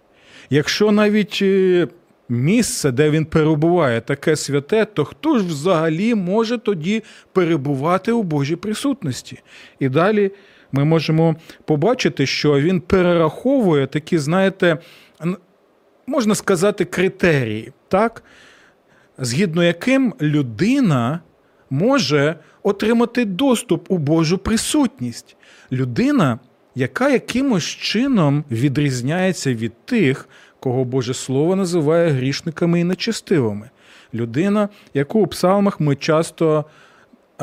якщо 0.51 0.93
навіть 0.93 1.39
е, 1.43 1.89
місце, 2.31 2.93
де 2.93 3.11
він 3.11 3.25
перебуває, 3.25 4.01
таке 4.01 4.37
святе, 4.37 4.85
то 4.85 5.05
хто 5.05 5.39
ж 5.39 5.45
взагалі 5.47 6.15
може 6.15 6.59
тоді 6.59 7.03
перебувати 7.33 8.13
у 8.13 8.23
Божій 8.23 8.57
присутності? 8.57 9.39
І 9.79 9.89
далі 9.89 10.31
ми 10.73 10.85
можемо 10.85 11.37
побачити, 11.65 12.27
що 12.27 12.61
він 12.61 12.81
перераховує 12.81 13.87
такі, 13.87 14.19
знаєте, 14.19 14.79
можна 16.07 16.35
сказати, 16.35 16.85
критерії, 16.85 17.73
так? 17.89 18.23
згідно 19.21 19.65
яким 19.65 20.15
людина 20.21 21.21
може 21.71 22.37
отримати 22.63 23.25
доступ 23.25 23.91
у 23.91 23.99
Божу 23.99 24.39
присутність. 24.39 25.37
Людина, 25.73 26.39
яка 26.75 27.11
якимось 27.11 27.65
чином 27.65 28.45
відрізняється 28.51 29.55
від 29.55 29.85
тих, 29.85 30.29
кого 30.61 30.85
Боже 30.85 31.15
Слово 31.15 31.57
називає 31.57 32.11
грішниками 32.11 32.81
і 32.81 32.85
нечестивими. 32.85 33.71
Людина, 34.15 34.69
яку 34.95 35.21
у 35.21 35.27
псалмах 35.27 35.81
ми 35.81 35.97
часто 35.97 36.65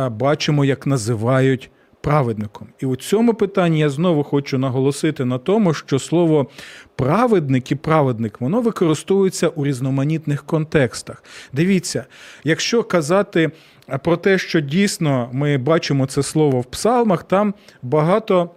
бачимо, 0.09 0.65
як 0.65 0.87
називають 0.87 1.71
праведником. 2.01 2.67
І 2.79 2.85
у 2.85 2.95
цьому 2.95 3.33
питанні 3.33 3.79
я 3.79 3.89
знову 3.89 4.23
хочу 4.23 4.57
наголосити 4.57 5.25
на 5.25 5.37
тому, 5.37 5.73
що 5.73 5.99
слово 5.99 6.47
праведник 6.95 7.71
і 7.71 7.75
праведник 7.75 8.41
воно 8.41 8.61
використовується 8.61 9.47
у 9.47 9.65
різноманітних 9.65 10.43
контекстах. 10.43 11.23
Дивіться, 11.53 12.05
якщо 12.43 12.83
казати 12.83 13.51
про 14.03 14.17
те, 14.17 14.37
що 14.37 14.59
дійсно 14.59 15.29
ми 15.33 15.57
бачимо 15.57 16.05
це 16.05 16.23
слово 16.23 16.61
в 16.61 16.65
псалмах, 16.65 17.23
там 17.23 17.53
багато 17.81 18.49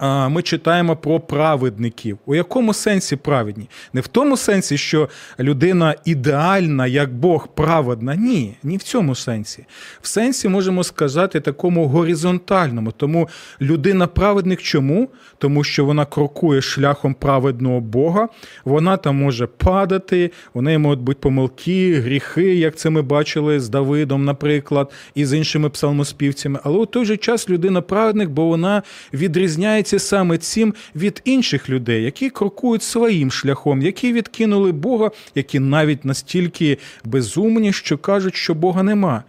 ми 0.00 0.42
читаємо 0.42 0.96
про 0.96 1.20
праведників. 1.20 2.18
У 2.26 2.34
якому 2.34 2.74
сенсі 2.74 3.16
праведні? 3.16 3.68
Не 3.92 4.00
в 4.00 4.06
тому 4.06 4.36
сенсі, 4.36 4.78
що 4.78 5.08
людина 5.40 5.94
ідеальна, 6.04 6.86
як 6.86 7.14
Бог 7.14 7.48
праведна. 7.48 8.14
Ні, 8.14 8.54
ні 8.62 8.76
в 8.76 8.82
цьому 8.82 9.14
сенсі. 9.14 9.64
В 10.02 10.06
сенсі 10.06 10.48
можемо 10.48 10.84
сказати 10.84 11.40
такому 11.40 11.86
горизонтальному. 11.86 12.92
Тому 12.92 13.28
людина 13.60 14.06
праведник 14.06 14.62
чому? 14.62 15.08
Тому 15.38 15.64
що 15.64 15.84
вона 15.84 16.04
крокує 16.04 16.62
шляхом 16.62 17.14
праведного 17.14 17.80
Бога, 17.80 18.28
вона 18.64 18.96
там 18.96 19.16
може 19.16 19.46
падати, 19.46 20.30
у 20.54 20.62
неї 20.62 20.78
можуть 20.78 21.00
бути 21.00 21.18
помилки, 21.20 22.00
гріхи, 22.00 22.54
як 22.54 22.76
це 22.76 22.90
ми 22.90 23.02
бачили 23.02 23.60
з 23.60 23.68
Давидом, 23.68 24.24
наприклад, 24.24 24.92
і 25.14 25.26
з 25.26 25.36
іншими 25.36 25.70
псалмоспівцями. 25.70 26.60
Але 26.64 26.78
у 26.78 26.86
той 26.86 27.04
же 27.04 27.16
час 27.16 27.50
людина 27.50 27.80
праведник, 27.80 28.28
бо 28.28 28.46
вона 28.46 28.82
відрізняється 29.12 29.87
відрізняється 29.88 29.98
саме 29.98 30.38
цим 30.38 30.74
від 30.94 31.22
інших 31.24 31.68
людей, 31.68 32.04
які 32.04 32.30
крокують 32.30 32.82
своїм 32.82 33.30
шляхом, 33.30 33.82
які 33.82 34.12
відкинули 34.12 34.72
Бога, 34.72 35.10
які 35.34 35.60
навіть 35.60 36.04
настільки 36.04 36.78
безумні, 37.04 37.72
що 37.72 37.98
кажуть, 37.98 38.36
що 38.36 38.54
Бога 38.54 38.82
нема. 38.82 39.24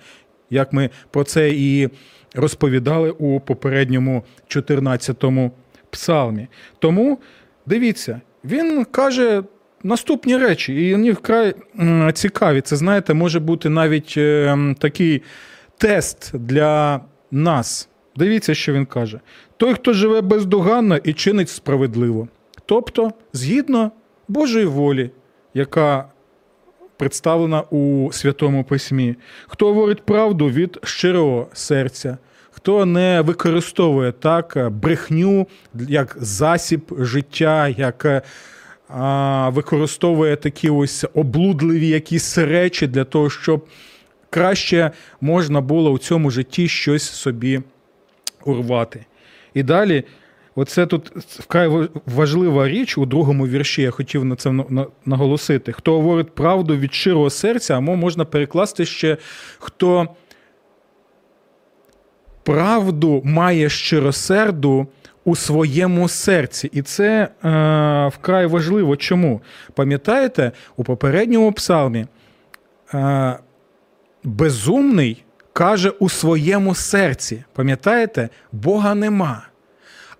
Як 0.49 0.73
ми 0.73 0.89
про 1.11 1.23
це 1.23 1.49
і 1.49 1.89
розповідали 2.35 3.11
у 3.11 3.39
попередньому 3.39 4.23
14-му 4.47 5.51
псалмі. 5.89 6.47
Тому 6.79 7.19
дивіться, 7.65 8.21
він 8.43 8.85
каже. 8.85 9.43
Наступні 9.83 10.37
речі, 10.37 10.73
і 10.73 10.91
вони 10.91 11.11
вкрай 11.11 11.55
цікаві. 12.13 12.61
Це, 12.61 12.75
знаєте, 12.75 13.13
може 13.13 13.39
бути 13.39 13.69
навіть 13.69 14.13
ем, 14.17 14.75
такий 14.79 15.21
тест 15.77 16.31
для 16.33 17.01
нас, 17.31 17.88
Дивіться, 18.19 18.55
що 18.55 18.73
він 18.73 18.85
каже: 18.85 19.19
той, 19.57 19.73
хто 19.73 19.93
живе 19.93 20.21
бездоганно 20.21 20.97
і 20.97 21.13
чинить 21.13 21.49
справедливо, 21.49 22.27
тобто 22.65 23.11
згідно 23.33 23.91
Божої 24.27 24.65
волі, 24.65 25.11
яка 25.53 26.05
представлена 26.97 27.61
у 27.61 28.09
Святому 28.11 28.63
Письмі, 28.63 29.15
хто 29.47 29.65
говорить 29.65 30.01
правду 30.01 30.49
від 30.49 30.77
щирого 30.83 31.47
серця, 31.53 32.17
хто 32.51 32.85
не 32.85 33.21
використовує 33.21 34.11
так 34.11 34.69
брехню 34.71 35.47
як 35.73 36.17
засіб 36.19 36.81
життя, 36.99 37.67
як 37.67 38.05
е, 38.05 38.21
а, 38.89 39.49
використовує 39.49 40.35
такі 40.35 40.69
ось 40.69 41.05
облудливі 41.13 41.88
якісь 41.88 42.38
речі 42.38 42.88
для 42.88 43.03
того, 43.03 43.29
щоб 43.29 43.67
краще 44.29 44.91
можна 45.21 45.61
було 45.61 45.91
у 45.91 45.97
цьому 45.97 46.31
житті 46.31 46.67
щось 46.67 47.03
собі 47.03 47.61
урвати. 48.46 49.05
І 49.53 49.63
далі, 49.63 50.03
оце 50.55 50.86
тут 50.86 51.10
вкрай 51.15 51.89
важлива 52.05 52.67
річ 52.67 52.98
у 52.98 53.05
другому 53.05 53.48
вірші, 53.48 53.81
я 53.81 53.91
хотів 53.91 54.25
на 54.25 54.36
це 54.36 54.51
на- 54.51 54.65
на- 54.69 54.88
наголосити. 55.05 55.72
Хто 55.72 55.93
говорить 55.93 56.36
правду 56.36 56.77
від 56.77 56.93
щирого 56.93 57.29
серця, 57.29 57.77
або 57.77 57.96
можна 57.96 58.25
перекласти 58.25 58.86
ще 58.86 59.17
хто 59.60 60.08
правду 62.43 63.22
має 63.25 63.69
щиросерду 63.69 64.88
у 65.25 65.36
своєму 65.36 66.08
серці. 66.10 66.69
І 66.74 66.81
це 66.81 67.22
е, 67.22 67.27
вкрай 68.08 68.46
важливо. 68.46 68.96
Чому? 68.96 69.41
Пам'ятаєте, 69.74 70.51
у 70.77 70.84
попередньому 70.84 71.51
псалмі 71.53 72.05
е, 72.93 73.39
безумний 74.24 75.24
каже 75.53 75.89
у 75.89 76.10
своєму 76.10 76.75
серці. 76.75 77.44
Пам'ятаєте, 77.53 78.29
Бога 78.51 78.96
нема. 78.96 79.48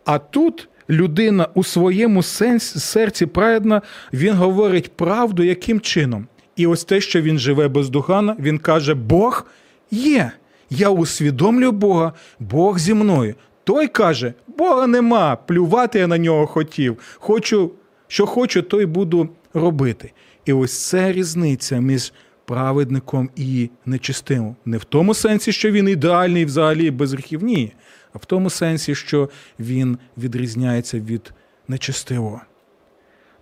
А 0.06 0.20
тут 0.20 0.70
людина 0.90 1.48
у 1.54 1.64
своєму 1.64 2.24
серці 2.24 3.26
праведна, 3.26 3.82
він 4.14 4.34
говорить 4.34 4.92
правду 4.98 5.44
яким 5.44 5.80
чином. 5.80 6.28
І 6.56 6.68
ось 6.68 6.84
те, 6.84 7.02
що 7.02 7.22
він 7.22 7.40
живе 7.40 7.68
бездоганно, 7.68 8.36
він 8.40 8.58
каже: 8.58 8.94
Бог 8.94 9.46
є. 9.92 10.32
Я 10.70 10.90
усвідомлюю 10.90 11.72
Бога, 11.72 12.14
Бог 12.40 12.80
зі 12.80 12.94
мною. 12.94 13.36
Той 13.64 13.88
каже: 13.88 14.34
Бога 14.58 14.88
нема, 14.88 15.36
плювати 15.36 16.00
я 16.00 16.08
на 16.08 16.18
нього 16.18 16.48
хотів. 16.48 16.98
Хочу, 17.16 17.72
що 18.08 18.26
хочу, 18.26 18.62
то 18.62 18.82
й 18.82 18.86
буду 18.86 19.30
робити. 19.54 20.12
І 20.46 20.54
ось 20.54 20.88
це 20.88 21.12
різниця 21.12 21.80
між 21.80 22.14
праведником 22.50 23.30
і 23.36 23.70
нечистим. 23.86 24.56
Не 24.66 24.78
в 24.78 24.84
тому 24.84 25.14
сенсі, 25.14 25.52
що 25.52 25.72
він 25.72 25.90
ідеальний 25.90 26.46
взагалі 26.46 26.92
без 26.92 27.14
гріхів, 27.14 27.44
ні, 27.44 27.74
а 28.14 28.18
в 28.18 28.26
тому 28.26 28.50
сенсі, 28.50 28.96
що 28.96 29.30
він 29.60 29.98
відрізняється 30.18 31.00
від 31.00 31.34
нечистивого. 31.68 32.42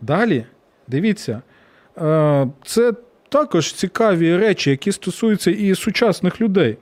Далі, 0.02 0.46
дивіться, 0.88 1.42
е, 1.98 2.48
це 2.66 2.94
також 3.30 3.74
цікаві 3.74 4.38
речі, 4.38 4.70
які 4.70 4.92
стосуються 4.92 5.52
і 5.52 5.76
сучасних 5.76 6.42
людей. 6.42 6.78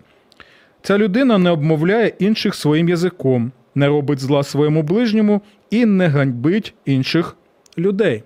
Ця 0.81 0.97
людина 0.97 1.37
не 1.37 1.49
обмовляє 1.49 2.13
інших 2.19 2.55
своїм 2.55 2.89
язиком, 2.89 3.51
не 3.75 3.87
робить 3.87 4.19
зла 4.19 4.43
своєму 4.43 4.83
ближньому 4.83 5.41
і 5.69 5.85
не 5.85 6.07
ганьбить 6.07 6.73
інших 6.85 7.35
людей. 7.77 8.23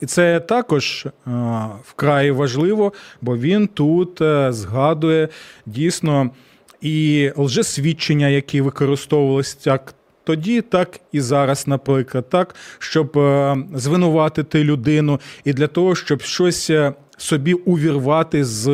І 0.00 0.06
це 0.06 0.40
також 0.40 1.06
е, 1.06 1.30
вкрай 1.84 2.30
важливо, 2.30 2.92
бо 3.20 3.36
він 3.36 3.66
тут 3.66 4.20
е, 4.20 4.52
згадує 4.52 5.28
дійсно 5.66 6.30
і 6.80 7.30
лжесвідчення, 7.36 8.28
які 8.28 8.60
використовувалися 8.60 9.56
як 9.64 9.94
тоді, 10.24 10.60
так 10.60 11.00
і 11.12 11.20
зараз, 11.20 11.66
наприклад, 11.66 12.28
так, 12.30 12.54
щоб 12.78 13.18
е, 13.18 13.56
звинуватити 13.74 14.64
людину, 14.64 15.20
і 15.44 15.52
для 15.52 15.66
того, 15.66 15.94
щоб 15.94 16.22
щось 16.22 16.70
собі 17.18 17.54
увірвати 17.54 18.44
з 18.44 18.64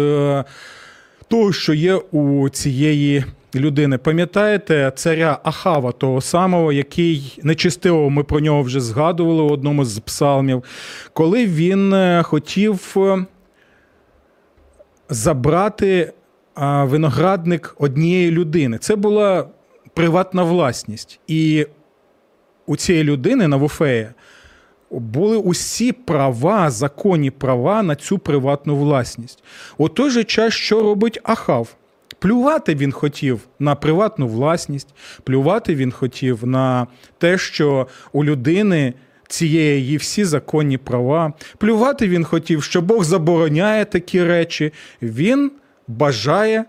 того, 1.28 1.52
що 1.52 1.74
є 1.74 1.94
у 1.94 2.48
цієї 2.48 3.24
людини. 3.60 3.98
Пам'ятаєте 3.98 4.92
царя 4.96 5.38
Ахава, 5.42 5.92
того 5.92 6.20
самого, 6.20 6.72
який 6.72 7.38
нечистиво, 7.42 8.10
ми 8.10 8.24
про 8.24 8.40
нього 8.40 8.62
вже 8.62 8.80
згадували 8.80 9.42
у 9.42 9.48
одному 9.48 9.84
з 9.84 9.98
псалмів, 9.98 10.64
коли 11.12 11.46
він 11.46 11.92
е, 11.92 12.22
хотів 12.22 12.94
е, 12.96 13.26
забрати 15.08 16.12
виноградник 16.82 17.76
однієї 17.78 18.30
людини. 18.30 18.78
Це 18.78 18.96
була 18.96 19.48
приватна 19.94 20.42
власність. 20.42 21.20
І 21.26 21.66
у 22.66 22.76
цієї 22.76 23.04
людини 23.04 23.48
Навуфея 23.48 24.14
були 24.90 25.36
усі 25.36 25.92
права, 25.92 26.70
законні 26.70 27.30
права 27.30 27.82
на 27.82 27.96
цю 27.96 28.18
приватну 28.18 28.76
власність. 28.76 29.44
У 29.78 29.88
той 29.88 30.10
же 30.10 30.24
час, 30.24 30.54
що 30.54 30.82
робить 30.82 31.20
Ахав? 31.22 31.76
Плювати 32.24 32.74
він 32.74 32.92
хотів 32.92 33.40
на 33.58 33.74
приватну 33.74 34.28
власність, 34.28 34.94
плювати 35.24 35.74
він 35.74 35.92
хотів 35.92 36.46
на 36.46 36.86
те, 37.18 37.38
що 37.38 37.86
у 38.12 38.24
людини 38.24 38.94
цієї 39.28 39.82
є 39.82 39.96
всі 39.96 40.24
законні 40.24 40.78
права. 40.78 41.32
Плювати 41.58 42.08
він 42.08 42.24
хотів, 42.24 42.62
що 42.62 42.82
Бог 42.82 43.04
забороняє 43.04 43.84
такі 43.84 44.24
речі. 44.24 44.72
Він 45.02 45.50
бажає 45.88 46.64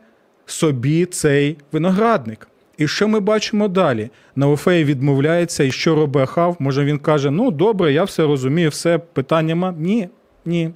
собі 0.46 1.06
цей 1.06 1.58
виноградник. 1.72 2.48
І 2.78 2.88
що 2.88 3.08
ми 3.08 3.20
бачимо 3.20 3.68
далі? 3.68 4.10
Науфей 4.36 4.84
відмовляється, 4.84 5.64
і 5.64 5.72
що 5.72 5.96
робить 5.96 6.24
Ахав? 6.24 6.56
Може 6.60 6.86
він 6.86 7.00
каже: 7.00 7.32
ну 7.32 7.52
добре, 7.52 7.94
я 7.94 8.04
все 8.04 8.24
розумію, 8.24 8.70
все 8.70 8.98
питання 8.98 9.48
нема. 9.48 9.74
Ні, 9.78 10.10
ні. 10.46 10.72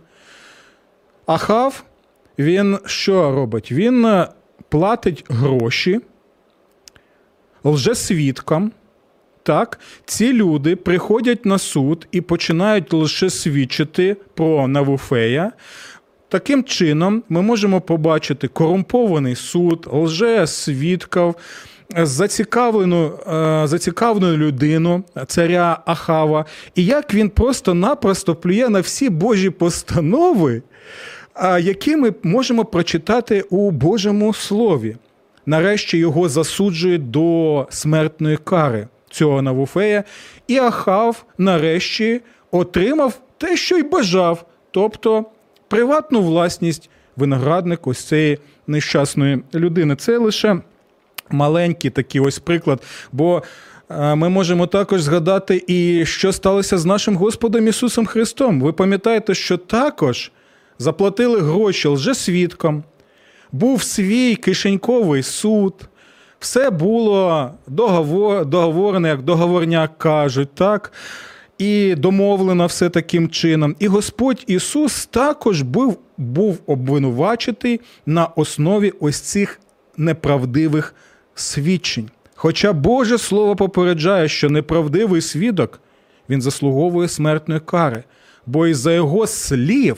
Ахав, 1.25 1.83
він 2.37 2.77
що 2.85 3.31
робить? 3.31 3.71
Він 3.71 4.05
е, 4.05 4.27
платить 4.69 5.25
гроші 5.29 5.99
лжесвідкам. 7.63 8.71
Так, 9.43 9.79
ці 10.05 10.33
люди 10.33 10.75
приходять 10.75 11.45
на 11.45 11.57
суд 11.57 12.07
і 12.11 12.21
починають 12.21 12.93
лише 12.93 13.29
свідчити 13.29 14.17
про 14.33 14.67
Навуфея. 14.67 15.51
Таким 16.29 16.63
чином, 16.63 17.23
ми 17.29 17.41
можемо 17.41 17.81
побачити 17.81 18.47
корумпований 18.47 19.35
суд, 19.35 19.87
лже-свідків, 19.91 21.35
зацікавлену, 21.97 23.05
е, 23.27 23.67
зацікавлену 23.67 24.37
людину, 24.37 25.03
царя 25.27 25.79
Ахава, 25.85 26.45
і 26.75 26.85
як 26.85 27.13
він 27.13 27.29
просто-напросто 27.29 28.35
плює 28.35 28.69
на 28.69 28.79
всі 28.79 29.09
Божі 29.09 29.49
постанови, 29.49 30.61
які 31.61 31.95
ми 31.95 32.13
можемо 32.23 32.65
прочитати 32.65 33.41
у 33.41 33.71
Божому 33.71 34.33
Слові. 34.33 34.95
Нарешті 35.45 35.97
його 35.97 36.29
засуджують 36.29 37.11
до 37.11 37.67
смертної 37.69 38.37
кари 38.37 38.87
цього 39.09 39.41
Навуфея, 39.41 40.03
і 40.47 40.57
Ахав 40.57 41.25
нарешті 41.37 42.21
отримав 42.51 43.19
те, 43.37 43.57
що 43.57 43.77
й 43.77 43.83
бажав, 43.83 44.45
тобто 44.71 45.25
приватну 45.67 46.21
власність 46.21 46.89
виноградник 47.15 47.87
ось 47.87 48.03
цієї 48.03 48.37
нещасної 48.67 49.41
людини. 49.53 49.95
Це 49.95 50.17
лише 50.17 50.57
маленький 51.29 51.91
такий 51.91 52.21
ось 52.21 52.39
приклад. 52.39 52.83
Бо 53.11 53.43
е, 53.89 54.15
ми 54.15 54.29
можемо 54.29 54.67
також 54.67 55.01
згадати 55.01 55.63
і 55.67 56.05
що 56.05 56.31
сталося 56.31 56.77
з 56.77 56.85
нашим 56.85 57.15
Господом 57.15 57.67
Ісусом 57.67 58.05
Христом. 58.05 58.61
Ви 58.61 58.73
пам'ятаєте, 58.73 59.35
що 59.35 59.57
також 59.57 60.31
заплатили 60.79 61.41
гроші 61.41 61.87
лжесвідкам, 61.87 62.83
був 63.51 63.83
свій 63.83 64.35
кишеньковий 64.35 65.23
суд. 65.23 65.73
Все 66.39 66.69
було 66.69 67.51
договор, 67.67 68.45
договорне, 68.45 69.07
як 69.07 69.21
договорняк 69.21 69.97
кажуть, 69.97 70.55
так? 70.55 70.93
І 71.57 71.95
домовлено 71.95 72.65
все 72.65 72.89
таким 72.89 73.29
чином. 73.29 73.75
І 73.79 73.87
Господь 73.87 74.43
Ісус 74.47 75.05
також 75.05 75.61
був, 75.61 75.99
був 76.17 76.59
обвинувачений 76.65 77.81
на 78.05 78.25
основі 78.25 78.93
ось 78.99 79.19
цих 79.19 79.59
неправдивих 79.97 80.95
свідчень. 81.35 82.09
Хоча 82.35 82.73
Боже 82.73 83.17
Слово 83.17 83.55
попереджає, 83.55 84.27
що 84.27 84.49
неправдивий 84.49 85.21
свідок 85.21 85.79
він 86.29 86.41
заслуговує 86.41 87.07
смертної 87.07 87.59
кари, 87.59 88.03
бо 88.45 88.67
із-за 88.67 88.91
його 88.91 89.27
слів, 89.27 89.97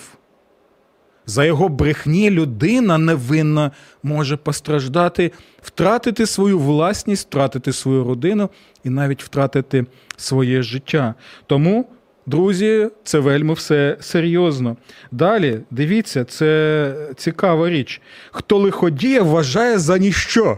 за 1.26 1.46
його 1.46 1.70
брехні 1.70 2.32
людина 2.32 2.98
невинна 2.98 3.72
може 4.04 4.38
постраждати, 4.38 5.32
втратити 5.62 6.26
свою 6.26 6.60
власність, 6.60 7.28
втратити 7.28 7.74
свою 7.74 8.04
родину 8.04 8.50
і 8.84 8.90
навіть 8.90 9.24
втратити 9.24 9.86
своє 10.18 10.62
життя. 10.62 11.16
Тому, 11.48 11.90
друзі, 12.26 12.90
це 13.04 13.20
вельми 13.20 13.54
все 13.54 13.98
серйозно. 14.00 14.78
Далі, 15.12 15.60
дивіться, 15.72 16.24
це 16.24 16.94
цікава 17.18 17.70
річ. 17.70 18.02
Хто 18.32 18.58
лиходіє, 18.58 19.22
вважає 19.22 19.80
за 19.80 19.98
ніщо. 19.98 20.58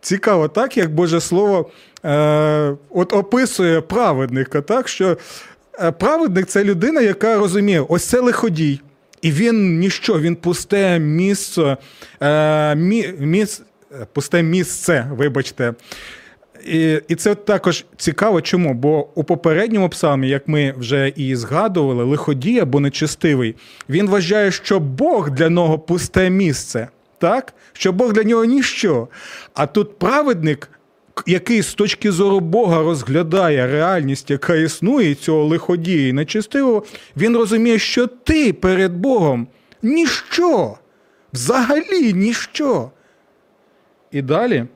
цікаво, 0.00 0.48
так 0.48 0.76
як 0.76 0.94
Боже 0.94 1.20
Слово 1.20 1.70
е, 2.04 2.76
от 2.90 3.12
описує 3.12 3.80
праведника, 3.80 4.60
так 4.60 4.88
що 4.88 5.16
е, 5.80 5.92
праведник 5.92 6.46
це 6.46 6.64
людина, 6.64 7.00
яка 7.00 7.38
розуміє, 7.38 7.84
ось 7.88 8.04
це 8.04 8.20
лиходій. 8.20 8.80
І 9.22 9.30
він 9.32 9.78
ніщо, 9.78 10.20
він 10.20 10.36
пусте 10.36 10.98
місце, 10.98 11.76
е, 12.22 12.74
мі, 12.74 13.14
міс, 13.18 13.62
пусте 14.12 14.42
місце, 14.42 15.10
вибачте. 15.10 15.74
І, 16.66 17.00
і 17.08 17.14
це 17.14 17.34
також 17.34 17.84
цікаво, 17.96 18.40
чому? 18.40 18.74
Бо 18.74 19.08
у 19.14 19.24
попередньому 19.24 19.88
псалмі, 19.88 20.28
як 20.28 20.48
ми 20.48 20.74
вже 20.78 21.12
і 21.16 21.36
згадували, 21.36 22.04
лиходій 22.04 22.60
або 22.60 22.80
нечистивий, 22.80 23.56
він 23.88 24.08
вважає, 24.08 24.50
що 24.50 24.80
Бог 24.80 25.30
для 25.30 25.48
нього 25.48 25.78
пусте 25.78 26.30
місце, 26.30 26.88
так? 27.18 27.54
що 27.72 27.92
Бог 27.92 28.12
для 28.12 28.22
нього 28.22 28.44
ніщо. 28.44 29.08
А 29.54 29.66
тут 29.66 29.98
праведник, 29.98 30.70
який 31.26 31.62
з 31.62 31.74
точки 31.74 32.12
зору 32.12 32.40
Бога 32.40 32.82
розглядає 32.82 33.66
реальність, 33.66 34.30
яка 34.30 34.54
існує 34.54 35.14
цього 35.14 35.44
лиходія 35.44 36.08
і 36.08 36.12
нечистивого, 36.12 36.84
він 37.16 37.36
розуміє, 37.36 37.78
що 37.78 38.06
ти 38.06 38.52
перед 38.52 38.96
Богом 38.96 39.48
ніщо. 39.82 40.78
Взагалі 41.32 42.12
ніщо. 42.12 42.90
І 44.10 44.22
далі 44.22 44.66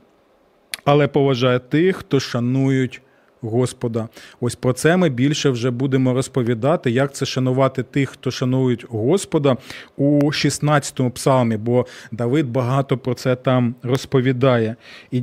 але 0.85 1.09
поважає 1.09 1.59
тих, 1.59 1.97
хто 1.97 2.21
шанують 2.21 3.01
Господа. 3.41 4.09
Ось 4.41 4.55
про 4.55 4.73
це 4.73 4.97
ми 4.97 5.09
більше 5.09 5.51
вже 5.51 5.71
будемо 5.71 6.13
розповідати, 6.13 6.91
як 6.91 7.15
це 7.15 7.27
шанувати 7.27 7.83
тих, 7.83 8.11
хто 8.11 8.31
шанують 8.31 8.87
Господа 8.89 9.57
у 9.97 10.21
16-му 10.21 11.11
псалмі, 11.11 11.57
бо 11.57 11.87
Давид 12.13 12.47
багато 12.47 12.99
про 12.99 13.15
це 13.15 13.37
там 13.37 13.75
розповідає. 13.83 14.77
І, 15.11 15.23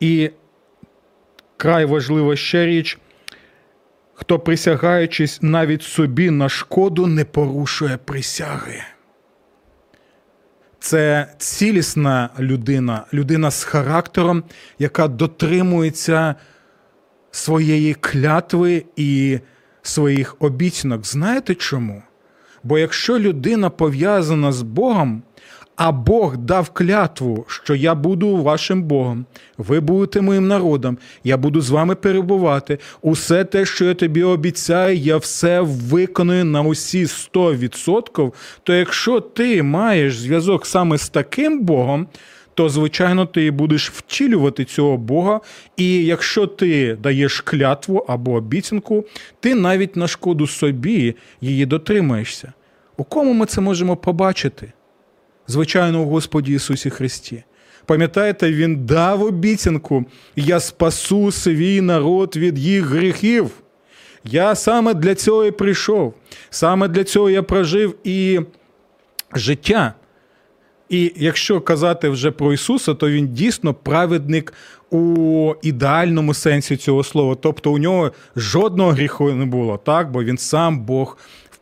і 0.00 0.30
край 1.56 1.84
важлива 1.84 2.36
ще 2.36 2.66
річ. 2.66 2.98
Хто 4.14 4.38
присягаючись 4.38 5.38
навіть 5.42 5.82
собі 5.82 6.30
на 6.30 6.48
шкоду, 6.48 7.06
не 7.06 7.24
порушує 7.24 7.96
присяги. 7.96 8.82
Це 10.80 11.28
цілісна 11.38 12.30
людина, 12.38 13.04
людина 13.12 13.50
з 13.50 13.64
характером, 13.64 14.42
яка 14.78 15.08
дотримується 15.08 16.34
своєї 17.30 17.94
клятви 17.94 18.84
і 18.96 19.38
своїх 19.82 20.36
обіцянок. 20.38 21.06
Знаєте 21.06 21.54
чому? 21.54 22.02
Бо 22.62 22.78
якщо 22.78 23.18
людина 23.18 23.70
пов'язана 23.70 24.52
з 24.52 24.62
Богом, 24.62 25.22
а 25.78 25.92
Бог 25.92 26.36
дав 26.36 26.70
клятву, 26.70 27.44
що 27.48 27.74
я 27.74 27.94
буду 27.94 28.36
вашим 28.36 28.82
Богом, 28.82 29.26
ви 29.58 29.80
будете 29.80 30.20
моїм 30.20 30.48
народом, 30.48 30.98
я 31.24 31.36
буду 31.36 31.60
з 31.60 31.70
вами 31.70 31.94
перебувати. 31.94 32.78
Усе 33.02 33.44
те, 33.44 33.66
що 33.66 33.84
я 33.84 33.94
тобі 33.94 34.22
обіцяю, 34.22 34.96
я 34.96 35.16
все 35.16 35.60
виконую 35.60 36.44
на 36.44 36.62
усі 36.62 37.04
100%, 37.04 38.32
То 38.62 38.74
якщо 38.74 39.20
ти 39.20 39.62
маєш 39.62 40.18
зв'язок 40.18 40.66
саме 40.66 40.98
з 40.98 41.08
таким 41.08 41.60
Богом, 41.60 42.06
то 42.54 42.68
звичайно 42.68 43.26
ти 43.26 43.50
будеш 43.50 43.90
втілювати 43.90 44.64
цього 44.64 44.96
Бога. 44.96 45.40
І 45.76 46.04
якщо 46.04 46.46
ти 46.46 46.94
даєш 47.02 47.40
клятву 47.40 48.04
або 48.08 48.32
обіцянку, 48.32 49.04
ти 49.40 49.54
навіть 49.54 49.96
на 49.96 50.08
шкоду 50.08 50.46
собі 50.46 51.14
її 51.40 51.66
дотримаєшся. 51.66 52.52
У 52.96 53.04
кому 53.04 53.32
ми 53.32 53.46
це 53.46 53.60
можемо 53.60 53.96
побачити? 53.96 54.72
Звичайно, 55.48 56.02
у 56.02 56.06
Господі 56.06 56.52
Ісусі 56.52 56.90
Христі. 56.90 57.42
Пам'ятаєте, 57.86 58.52
Він 58.52 58.86
дав 58.86 59.22
обіцянку: 59.22 60.04
я 60.36 60.60
спасу 60.60 61.32
свій 61.32 61.80
народ 61.80 62.36
від 62.36 62.58
їх 62.58 62.84
гріхів. 62.84 63.50
Я 64.24 64.54
саме 64.54 64.94
для 64.94 65.14
цього 65.14 65.44
і 65.44 65.50
прийшов, 65.50 66.14
саме 66.50 66.88
для 66.88 67.04
цього 67.04 67.30
я 67.30 67.42
прожив 67.42 67.94
і 68.04 68.40
життя. 69.34 69.94
І 70.88 71.12
якщо 71.16 71.60
казати 71.60 72.08
вже 72.08 72.30
про 72.30 72.52
Ісуса, 72.52 72.94
то 72.94 73.10
Він 73.10 73.28
дійсно 73.28 73.74
праведник 73.74 74.54
у 74.90 75.54
ідеальному 75.62 76.34
сенсі 76.34 76.76
цього 76.76 77.04
слова. 77.04 77.36
Тобто 77.40 77.72
у 77.72 77.78
нього 77.78 78.12
жодного 78.36 78.90
гріху 78.90 79.32
не 79.32 79.44
було, 79.44 79.76
так? 79.76 80.10
бо 80.10 80.24
він 80.24 80.38
сам 80.38 80.80
Бог 80.80 81.16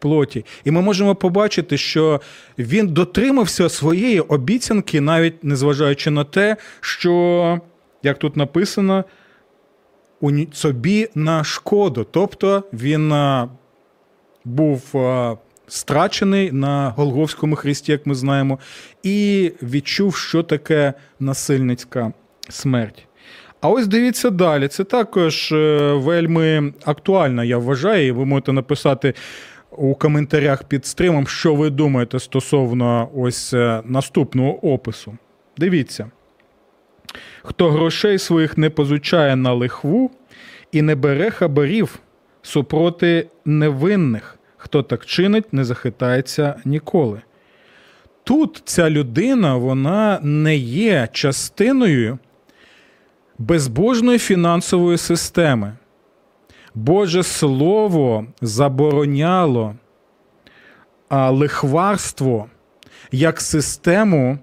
плоті. 0.07 0.45
І 0.65 0.71
ми 0.71 0.83
можемо 0.83 1.15
побачити, 1.15 1.79
що 1.79 2.21
він 2.59 2.89
дотримався 2.89 3.69
своєї 3.69 4.21
обіцянки, 4.21 5.01
навіть 5.01 5.45
незважаючи 5.45 6.11
на 6.11 6.25
те, 6.25 6.57
що, 6.81 7.61
як 8.03 8.19
тут 8.19 8.37
написано, 8.37 9.05
у 10.21 10.31
собі 10.53 11.09
на 11.15 11.45
шкоду. 11.45 12.07
Тобто 12.11 12.65
він 12.73 13.15
був 14.45 14.95
страчений 15.69 16.53
на 16.53 16.91
Голговському 16.97 17.57
хресті, 17.57 17.93
як 17.93 18.07
ми 18.07 18.15
знаємо, 18.15 18.59
і 19.03 19.53
відчув, 19.63 20.17
що 20.17 20.43
таке 20.43 20.95
насильницька 21.21 22.13
смерть. 22.49 23.07
А 23.61 23.69
ось 23.69 23.87
дивіться 23.87 24.31
далі. 24.31 24.69
Це 24.69 24.85
також 24.85 25.53
е, 25.53 25.93
вельми 25.93 26.73
актуально, 26.85 27.45
я 27.45 27.59
вважаю. 27.59 28.07
і 28.07 28.11
Ви 28.11 28.25
можете 28.25 28.53
написати 28.53 29.15
у 29.77 29.95
коментарях 29.95 30.65
під 30.65 30.87
стримом, 30.87 31.27
що 31.27 31.55
ви 31.55 31.71
думаєте 31.71 32.19
стосовно 32.19 33.09
ось 33.17 33.55
е, 33.55 33.83
наступного 33.85 34.73
опису. 34.73 35.17
Дивіться. 35.59 36.11
Хто 37.43 37.71
грошей 37.71 38.19
своїх 38.19 38.59
не 38.59 38.71
позичає 38.71 39.37
на 39.37 39.53
лихву 39.53 40.11
і 40.73 40.83
не 40.83 40.95
бере 40.95 41.31
хабарів 41.31 41.99
супроти 42.43 43.29
невинних, 43.45 44.39
хто 44.57 44.83
так 44.83 45.07
чинить, 45.07 45.53
не 45.53 45.65
захитається 45.65 46.55
ніколи. 46.65 47.21
Тут 48.25 48.63
ця 48.65 48.91
людина 48.91 49.57
вона 49.57 50.19
не 50.23 50.57
є 50.57 51.09
частиною 51.13 52.19
безбожної 53.39 54.19
фінансової 54.19 54.99
системи. 54.99 55.73
Боже 56.77 57.23
Слово 57.23 58.27
забороняло 58.41 59.77
лихварство 61.11 62.49
як 63.13 63.41
систему, 63.41 64.39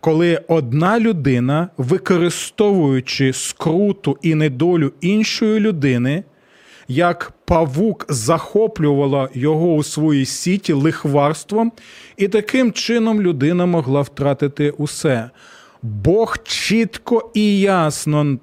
коли 0.00 0.44
одна 0.48 1.00
людина, 1.00 1.68
використовуючи 1.76 3.32
скруту 3.32 4.18
і 4.22 4.34
недолю 4.34 4.92
іншої 5.00 5.60
людини, 5.60 6.24
як 6.88 7.32
павук 7.44 8.06
захоплювала 8.08 9.28
його 9.34 9.74
у 9.74 9.82
своїй 9.82 10.24
сіті 10.24 10.72
лихварством, 10.72 11.72
і 12.16 12.28
таким 12.28 12.72
чином 12.72 13.22
людина 13.22 13.66
могла 13.66 14.00
втратити 14.00 14.70
усе. 14.70 15.30
Бог 15.82 16.38
чітко 16.44 17.30
і 17.34 17.60
ясно 17.60 18.38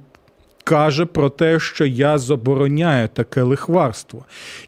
каже 0.70 1.06
про 1.06 1.30
те, 1.30 1.60
що 1.60 1.86
я 1.86 2.18
забороняю 2.18 3.08
таке 3.08 3.42
лихварство. 3.42 4.26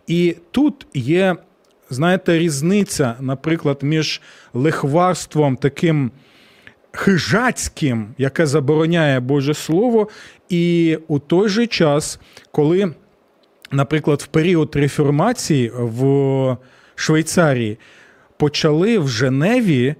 І 0.07 0.35
тут 0.51 0.87
є, 0.93 1.35
знаєте, 1.89 2.39
різниця, 2.39 3.15
наприклад, 3.19 3.79
між 3.81 4.21
лихварством 4.53 5.55
таким 5.55 6.11
хижацьким, 6.91 8.07
яке 8.17 8.45
забороняє 8.45 9.19
Боже 9.19 9.53
Слово, 9.53 10.07
і 10.49 10.97
у 11.07 11.19
той 11.19 11.49
же 11.49 11.67
час, 11.67 12.19
коли, 12.51 12.93
наприклад, 13.71 14.21
в 14.21 14.27
період 14.27 14.75
реформації 14.75 15.71
в 15.75 16.57
Швейцарії 16.95 17.77
почали 18.37 18.99
в 18.99 19.07
Женеві 19.07 19.95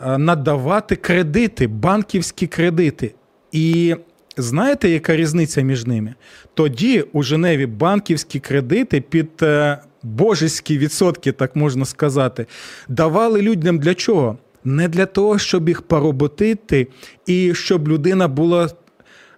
е, 0.00 0.18
надавати 0.18 0.96
кредити, 0.96 1.66
банківські 1.66 2.46
кредити. 2.46 3.14
І 3.52 3.96
Знаєте, 4.36 4.88
яка 4.88 5.16
різниця 5.16 5.60
між 5.60 5.86
ними? 5.86 6.14
Тоді 6.54 7.04
у 7.12 7.22
Женеві 7.22 7.66
банківські 7.66 8.40
кредити 8.40 9.00
під 9.00 9.30
е, 9.42 9.78
божеські 10.02 10.78
відсотки, 10.78 11.32
так 11.32 11.56
можна 11.56 11.84
сказати, 11.84 12.46
давали 12.88 13.42
людям 13.42 13.78
для 13.78 13.94
чого? 13.94 14.38
Не 14.64 14.88
для 14.88 15.06
того, 15.06 15.38
щоб 15.38 15.68
їх 15.68 15.82
пороботити, 15.82 16.88
і 17.26 17.54
щоб 17.54 17.88
людина 17.88 18.28
була 18.28 18.68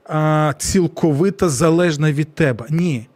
а, 0.05 0.55
цілковито 0.59 1.49
залежна 1.49 2.13
від 2.13 2.35
тебе. 2.35 2.67
Ні. 2.71 3.07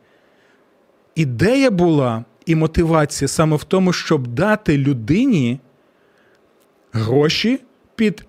Ідея 1.15 1.71
була 1.71 2.25
і 2.47 2.55
мотивація 2.55 3.29
саме 3.29 3.57
в 3.57 3.65
тому, 3.65 3.93
щоб 3.93 4.27
дати 4.27 4.79
людині 4.79 5.61
гроші 6.93 7.61
під 7.97 8.25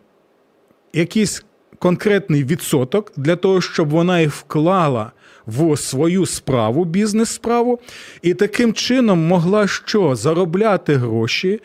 якісь 0.94 1.44
конкретний 1.82 2.44
відсоток 2.44 3.12
для 3.18 3.36
того, 3.36 3.62
щоб 3.62 3.90
вона 3.90 4.20
їх 4.20 4.34
вклала 4.34 5.12
в 5.48 5.78
свою 5.78 6.26
справу, 6.26 6.86
бізнес-справу, 6.86 7.80
і 8.22 8.34
таким 8.34 8.74
чином 8.74 9.28
могла 9.28 9.68
що 9.68 10.16
заробляти 10.16 10.96
гроші. 10.96 11.60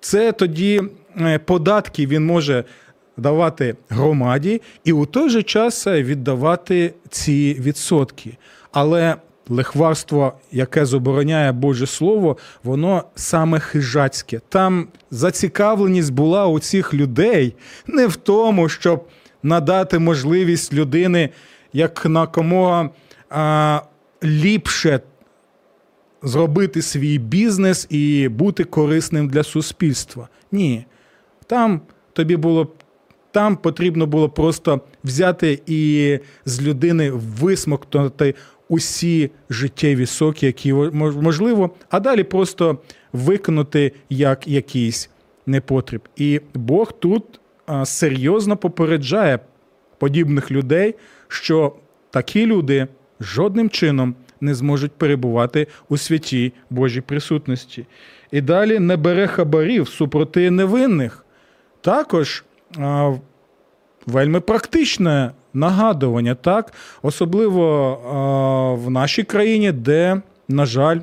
Це 0.00 0.32
тоді 0.32 0.82
е, 1.20 1.38
податки 1.38 2.06
він 2.06 2.26
може 2.26 2.64
давати 3.16 3.76
громаді 3.88 4.62
і 4.84 4.92
у 4.92 5.06
той 5.06 5.30
же 5.30 5.42
час 5.42 5.86
віддавати 5.86 6.94
ці 7.10 7.56
відсотки. 7.60 8.36
Але 8.72 9.16
лихварство, 9.48 10.32
яке 10.52 10.86
забороняє 10.86 11.52
Боже 11.52 11.86
Слово, 11.86 12.36
воно 12.64 13.04
саме 13.14 13.60
хижацьке. 13.60 14.40
Там 14.48 14.88
зацікавленість 15.10 16.12
була 16.12 16.46
у 16.46 16.58
цих 16.58 16.94
людей 16.94 17.54
не 17.86 18.06
в 18.06 18.16
тому, 18.16 18.68
щоб 18.68 19.04
надати 19.46 19.98
можливість 19.98 20.74
людини 20.74 21.30
як 21.72 22.06
накомога 22.06 22.90
а, 23.30 23.80
ліпше 24.24 25.00
зробити 26.22 26.82
свій 26.82 27.18
бізнес 27.18 27.86
і 27.90 28.28
бути 28.28 28.64
корисним 28.64 29.28
для 29.28 29.42
суспільства. 29.42 30.28
Ні. 30.52 30.84
Там 31.46 31.80
тобі 32.12 32.36
було 32.36 32.72
там 33.30 33.56
потрібно 33.56 34.06
було 34.06 34.28
просто 34.28 34.80
взяти 35.04 35.62
і 35.66 36.18
з 36.44 36.62
людини 36.62 37.10
висмоктати 37.10 38.34
усі 38.68 39.30
життєві 39.50 40.06
соки, 40.06 40.46
які 40.46 40.72
можливо, 40.72 41.70
а 41.90 42.00
далі 42.00 42.24
просто 42.24 42.78
виконати 43.12 43.92
як 44.10 44.48
якийсь 44.48 45.10
непотріб. 45.46 46.08
І 46.16 46.40
Бог 46.54 46.92
тут 46.92 47.40
серйозно 47.84 48.56
попереджає 48.56 49.38
подібних 49.98 50.50
людей, 50.50 50.94
що 51.28 51.72
такі 52.10 52.46
люди 52.46 52.86
жодним 53.20 53.70
чином 53.70 54.14
не 54.40 54.54
зможуть 54.54 54.92
перебувати 54.92 55.66
у 55.88 55.96
святій 55.96 56.52
Божій 56.70 57.00
присутності. 57.00 57.86
І 58.30 58.40
далі 58.40 58.78
не 58.78 58.96
бере 58.96 59.26
хабарів 59.26 59.88
супроти 59.88 60.50
невинних. 60.50 61.24
Також 61.80 62.44
а, 62.78 63.14
вельми 64.06 64.40
практичне 64.40 65.32
нагадування, 65.54 66.34
так? 66.34 66.72
особливо 67.02 67.88
а, 67.90 68.84
в 68.84 68.90
нашій 68.90 69.22
країні, 69.22 69.72
де, 69.72 70.22
на 70.48 70.66
жаль, 70.66 71.00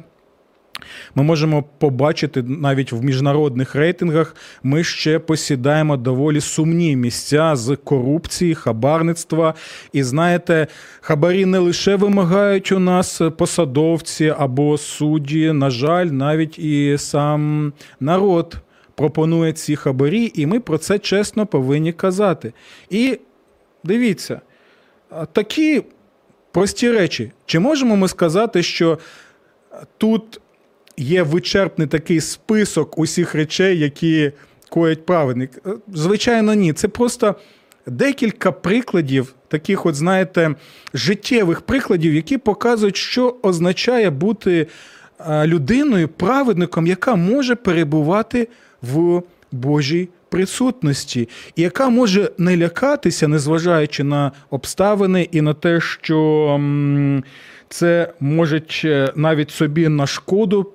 ми 1.15 1.23
можемо 1.23 1.63
побачити 1.63 2.43
навіть 2.43 2.91
в 2.91 3.03
міжнародних 3.03 3.75
рейтингах, 3.75 4.35
ми 4.63 4.83
ще 4.83 5.19
посідаємо 5.19 5.97
доволі 5.97 6.41
сумні 6.41 6.95
місця 6.95 7.55
з 7.55 7.75
корупції, 7.75 8.55
хабарництва. 8.55 9.53
І 9.93 10.03
знаєте, 10.03 10.67
хабарі 11.01 11.45
не 11.45 11.59
лише 11.59 11.95
вимагають 11.95 12.71
у 12.71 12.79
нас 12.79 13.21
посадовці 13.37 14.33
або 14.37 14.77
судді, 14.77 15.51
на 15.51 15.69
жаль, 15.69 16.05
навіть 16.05 16.59
і 16.59 16.97
сам 16.97 17.73
народ 17.99 18.57
пропонує 18.95 19.53
ці 19.53 19.75
хабарі, 19.75 20.31
і 20.35 20.45
ми 20.45 20.59
про 20.59 20.77
це 20.77 20.99
чесно 20.99 21.45
повинні 21.45 21.93
казати. 21.93 22.53
І 22.89 23.19
дивіться, 23.83 24.41
такі 25.31 25.83
прості 26.51 26.91
речі. 26.91 27.31
Чи 27.45 27.59
можемо 27.59 27.95
ми 27.95 28.07
сказати, 28.07 28.63
що 28.63 28.99
тут 29.97 30.41
є 30.97 31.23
вичерпний 31.23 31.87
такий 31.87 32.21
список 32.21 32.97
усіх 32.99 33.35
речей, 33.35 33.79
які 33.79 34.31
коять 34.69 35.05
праведник? 35.05 35.51
Е, 35.65 35.69
Звичайно, 35.93 36.53
ні. 36.53 36.73
Це 36.73 36.87
просто 36.87 37.35
декілька 37.85 38.51
прикладів, 38.51 39.35
таких, 39.47 39.85
от, 39.85 39.95
знаєте, 39.95 40.55
життєвих 40.93 41.61
прикладів, 41.61 42.13
які 42.13 42.37
показують, 42.37 42.97
що 42.97 43.35
означає 43.41 44.09
бути 44.09 44.67
е, 45.19 45.47
людиною, 45.47 46.07
праведником, 46.07 46.87
яка 46.87 47.15
може 47.15 47.55
перебувати 47.55 48.47
в 48.81 49.21
Божій 49.51 50.09
присутності, 50.29 51.29
і 51.55 51.61
яка 51.61 51.89
може 51.89 52.31
не 52.37 52.57
лякатися, 52.57 53.27
незважаючи 53.27 54.03
на 54.03 54.31
обставини 54.49 55.29
і 55.31 55.41
на 55.41 55.53
те, 55.53 55.81
що 55.81 56.59
це 57.69 58.13
може 58.19 58.61
навіть 59.15 59.51
собі 59.51 59.87
на 59.87 60.07
шкоду 60.07 60.71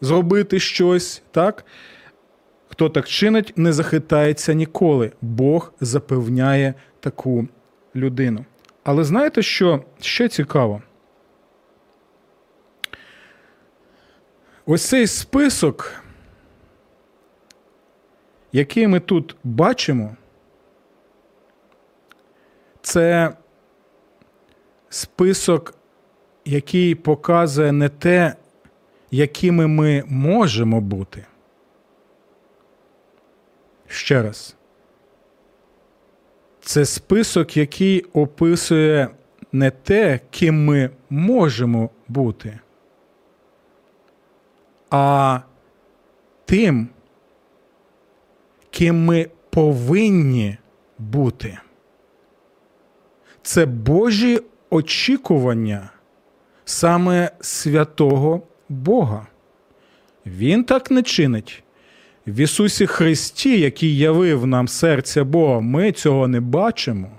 зробити 0.00 0.60
щось, 0.60 1.22
так? 1.30 1.64
Хто 2.68 2.88
так 2.88 3.08
чинить, 3.08 3.52
не 3.56 3.72
захитається 3.72 4.52
ніколи. 4.54 5.12
Бог 5.20 5.72
запевняє 5.80 6.74
таку 7.00 7.48
людину. 7.96 8.44
Але 8.84 9.04
знаєте, 9.04 9.42
що 9.42 9.84
ще 10.00 10.28
цікаво? 10.28 10.82
Ось 14.66 14.88
цей 14.88 15.06
список, 15.06 15.92
який 18.52 18.86
ми 18.86 19.00
тут 19.00 19.36
бачимо, 19.44 20.16
це 22.82 23.36
список, 24.88 25.74
який 26.44 26.94
показує 26.94 27.72
не 27.72 27.88
те, 27.88 28.34
якими 29.10 29.66
ми 29.66 30.04
можемо 30.06 30.80
бути. 30.80 31.26
Ще 33.86 34.22
раз. 34.22 34.56
Це 36.60 36.84
список, 36.84 37.56
який 37.56 38.02
описує 38.02 39.08
не 39.52 39.70
те, 39.70 40.20
ким 40.30 40.64
ми 40.64 40.90
можемо 41.10 41.90
бути, 42.08 42.58
а 44.90 45.40
тим, 46.44 46.88
ким 48.70 49.04
ми 49.04 49.30
повинні 49.50 50.58
бути. 50.98 51.58
Це 53.42 53.66
Божі 53.66 54.40
очікування 54.70 55.90
саме 56.64 57.30
святого 57.40 58.42
Бога. 58.70 59.26
Він 60.26 60.64
так 60.64 60.90
не 60.90 61.02
чинить. 61.02 61.62
В 62.26 62.40
Ісусі 62.40 62.86
Христі, 62.86 63.60
який 63.60 63.96
явив 63.96 64.46
нам 64.46 64.68
серця 64.68 65.24
Бога, 65.24 65.60
ми 65.60 65.92
цього 65.92 66.28
не 66.28 66.40
бачимо. 66.40 67.10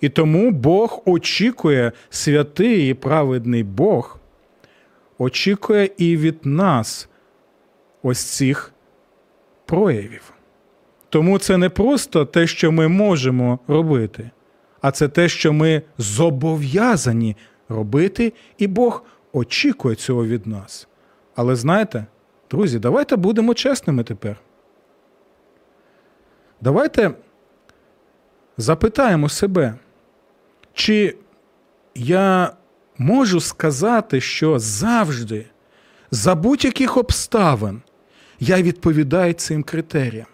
І 0.00 0.08
тому 0.08 0.50
Бог 0.50 1.02
очікує, 1.04 1.92
святий 2.10 2.90
і 2.90 2.94
праведний 2.94 3.62
Бог, 3.62 4.18
очікує 5.18 5.90
і 5.98 6.16
від 6.16 6.46
нас 6.46 7.08
ось 8.02 8.24
цих 8.24 8.72
проявів. 9.66 10.32
Тому 11.08 11.38
це 11.38 11.56
не 11.56 11.68
просто 11.68 12.24
те, 12.24 12.46
що 12.46 12.72
ми 12.72 12.88
можемо 12.88 13.58
робити, 13.68 14.30
а 14.80 14.90
це 14.90 15.08
те, 15.08 15.28
що 15.28 15.52
ми 15.52 15.82
зобов'язані 15.98 17.36
робити, 17.68 18.32
і 18.58 18.66
Бог 18.66 19.04
очікує 19.32 19.96
цього 19.96 20.26
від 20.26 20.46
нас. 20.46 20.88
Але 21.34 21.56
знаєте, 21.56 22.06
друзі, 22.50 22.78
давайте 22.78 23.16
будемо 23.16 23.54
чесними 23.54 24.04
тепер. 24.04 24.36
Давайте 26.60 27.10
запитаємо 28.56 29.28
себе, 29.28 29.74
чи 30.72 31.16
я 31.94 32.52
можу 32.98 33.40
сказати, 33.40 34.20
що 34.20 34.58
завжди, 34.58 35.46
за 36.10 36.34
будь-яких 36.34 36.96
обставин, 36.96 37.82
я 38.40 38.62
відповідаю 38.62 39.32
цим 39.32 39.62
критеріям. 39.62 40.26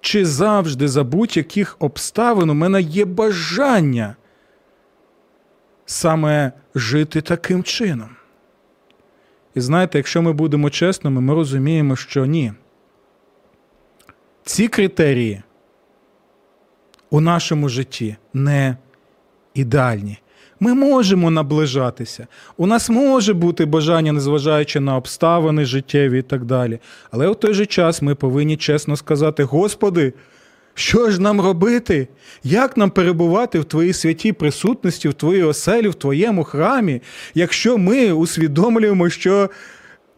Чи 0.00 0.24
завжди 0.24 0.88
за 0.88 1.04
будь-яких 1.04 1.76
обставин 1.78 2.50
у 2.50 2.54
мене 2.54 2.80
є 2.80 3.04
бажання 3.04 4.16
саме 5.90 6.52
жити 6.74 7.20
таким 7.20 7.62
чином? 7.62 8.08
І 9.54 9.60
знаєте, 9.60 9.98
якщо 9.98 10.22
ми 10.22 10.32
будемо 10.32 10.70
чесними, 10.70 11.20
ми 11.20 11.34
розуміємо, 11.34 11.96
що 11.96 12.26
ні. 12.26 12.52
Ці 14.44 14.68
критерії 14.68 15.42
у 17.10 17.20
нашому 17.20 17.68
житті 17.68 18.16
не 18.34 18.76
ідеальні. 19.54 20.18
Ми 20.60 20.74
можемо 20.74 21.30
наближатися. 21.30 22.26
У 22.56 22.66
нас 22.66 22.90
може 22.90 23.34
бути 23.34 23.64
бажання, 23.64 24.12
незважаючи 24.12 24.80
на 24.80 24.96
обставини 24.96 25.64
життєві 25.64 26.18
і 26.18 26.22
так 26.22 26.44
далі. 26.44 26.78
Але 27.10 27.28
в 27.28 27.34
той 27.34 27.54
же 27.54 27.66
час 27.66 28.02
ми 28.02 28.14
повинні 28.14 28.56
чесно 28.56 28.96
сказати: 28.96 29.42
Господи, 29.42 30.12
що 30.78 31.10
ж 31.10 31.20
нам 31.20 31.40
робити? 31.40 32.08
Як 32.42 32.76
нам 32.76 32.90
перебувати 32.90 33.58
в 33.58 33.64
Твоїй 33.64 33.92
святій 33.92 34.32
присутності, 34.32 35.08
в 35.08 35.14
Твоїй 35.14 35.42
оселі, 35.42 35.88
в 35.88 35.94
Твоєму 35.94 36.44
храмі, 36.44 37.02
якщо 37.34 37.78
ми 37.78 38.12
усвідомлюємо, 38.12 39.10
що 39.10 39.50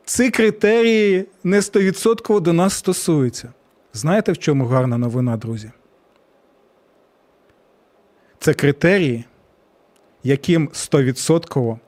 ці 0.05 0.31
критерії 0.31 1.27
не 1.45 1.63
стовідсотково 1.63 2.41
до 2.41 2.53
нас 2.53 2.75
стосуються? 2.75 3.53
Знаєте, 3.93 4.33
в 4.33 4.39
чому 4.39 4.67
гарна 4.67 4.99
новина, 4.99 5.37
друзі? 5.37 5.71
Це 8.39 8.55
критерії, 8.55 9.25
яким 10.23 10.69
стовідсотково 10.73 11.81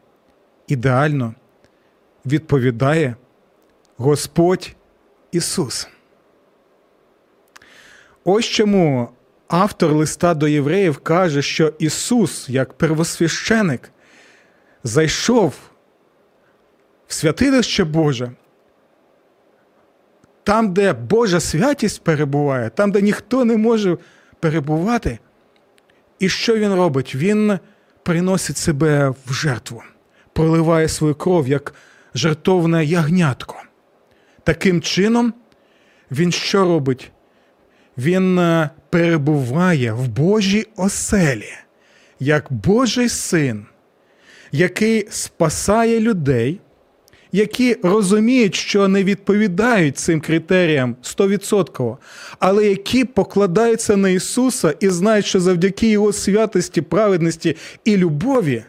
ідеально 0.69 1.35
відповідає 2.27 3.17
Господь 3.97 4.77
Ісус. 5.33 5.89
Ось 8.25 8.45
чому 8.45 9.09
автор 9.49 9.93
листа 9.93 10.35
до 10.35 10.49
євреїв 10.49 10.99
каже, 10.99 11.43
що 11.43 11.73
Ісус, 11.79 12.49
як 12.49 12.73
первосвященик, 12.73 13.91
зайшов 14.85 15.55
в 17.07 17.15
святилище 17.15 17.85
Боже, 17.85 18.33
там, 20.45 20.73
де 20.73 20.93
Божа 20.93 21.41
святість 21.41 22.05
перебуває, 22.05 22.71
там, 22.71 22.93
де 22.93 23.03
ніхто 23.03 23.45
не 23.45 23.57
може 23.57 23.97
перебувати. 24.41 25.19
І 26.19 26.29
що 26.29 26.57
він 26.57 26.75
робить? 26.75 27.15
Він 27.15 27.59
приносить 28.03 28.57
себе 28.57 29.15
в 29.27 29.33
жертву, 29.33 29.83
проливає 30.33 30.89
свою 30.89 31.15
кров 31.15 31.49
як 31.49 31.75
жертовне 32.15 32.85
ягнятко. 32.85 33.57
Таким 34.45 34.83
чином, 34.83 35.35
він 36.11 36.33
що 36.33 36.65
робить? 36.65 37.13
Він 37.99 38.39
е, 38.39 38.71
перебуває 38.91 39.93
в 39.93 40.09
Божій 40.09 40.67
оселі, 40.77 41.53
як 42.21 42.53
Божий 42.53 43.09
син, 43.09 43.67
який 44.53 45.07
спасає 45.11 46.01
людей, 46.01 46.61
які 47.33 47.77
розуміють, 47.83 48.55
що 48.55 48.89
не 48.89 49.05
відповідають 49.05 49.99
цим 49.99 50.21
критеріям 50.21 50.97
100%, 51.03 51.97
але 52.39 52.67
які 52.67 53.05
покладаються 53.05 53.97
на 53.97 54.09
Ісуса 54.09 54.75
і 54.81 54.89
знають, 54.89 55.27
що 55.27 55.41
завдяки 55.41 55.89
Його 55.89 56.13
святості, 56.13 56.83
праведності 56.83 57.57
і 57.85 57.97
любові 57.97 58.65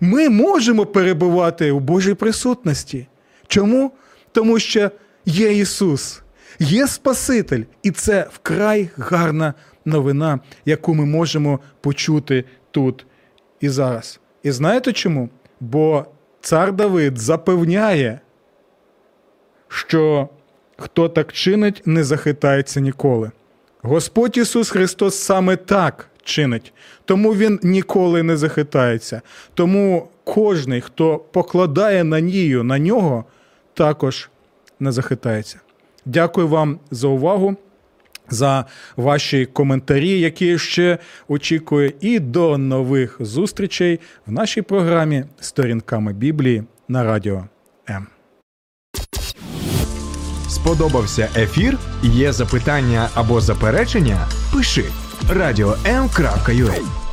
ми 0.00 0.28
можемо 0.28 0.86
перебувати 0.86 1.70
у 1.70 1.80
Божій 1.80 2.14
присутності. 2.14 3.06
Чому? 3.46 3.92
Тому 4.32 4.58
що 4.58 4.90
є 5.26 5.58
Ісус, 5.58 6.22
є 6.58 6.86
Спаситель, 6.86 7.62
і 7.82 7.90
це 7.90 8.26
вкрай 8.32 8.90
гарна 8.96 9.54
новина, 9.84 10.40
яку 10.64 10.94
ми 10.94 11.04
можемо 11.04 11.60
почути 11.80 12.44
тут 12.70 13.06
і 13.60 13.68
зараз. 13.68 14.20
І 14.42 14.50
знаєте 14.50 14.92
чому? 14.92 15.28
Бо 15.60 16.06
цар 16.40 16.72
Давид 16.72 17.18
запевняє, 17.18 18.20
що 19.68 20.28
хто 20.76 21.08
так 21.08 21.32
чинить, 21.32 21.82
не 21.84 22.04
захитається 22.04 22.80
ніколи. 22.80 23.30
Господь 23.82 24.36
Ісус 24.36 24.70
Христос 24.70 25.18
саме 25.18 25.56
так 25.56 26.10
чинить, 26.22 26.72
тому 27.04 27.34
Він 27.34 27.60
ніколи 27.62 28.22
не 28.22 28.36
захитається. 28.36 29.22
Тому 29.54 30.08
кожний, 30.24 30.80
хто 30.80 31.18
покладає 31.18 32.04
надію 32.04 32.64
на 32.64 32.78
нього, 32.78 33.24
також 33.74 34.30
не 34.80 34.92
захитається. 34.92 35.60
Дякую 36.04 36.48
вам 36.48 36.78
за 36.90 37.08
увагу, 37.08 37.56
за 38.28 38.64
ваші 38.96 39.46
коментарі, 39.46 40.20
які 40.20 40.58
ще 40.58 40.98
очікую, 41.28 41.92
і 42.00 42.18
до 42.18 42.58
нових 42.58 43.16
зустрічей 43.20 44.00
в 44.26 44.32
нашій 44.32 44.62
програмі 44.62 45.24
Сторінками 45.40 46.12
Біблії 46.12 46.64
на 46.88 47.04
радіо 47.04 47.44
М. 47.90 48.06
Сподобався 50.48 51.28
ефір? 51.36 51.78
Є 52.02 52.32
запитання 52.32 53.08
або 53.14 53.40
заперечення? 53.40 54.28
Пиши 54.52 54.84
радіом.ua 55.30 57.03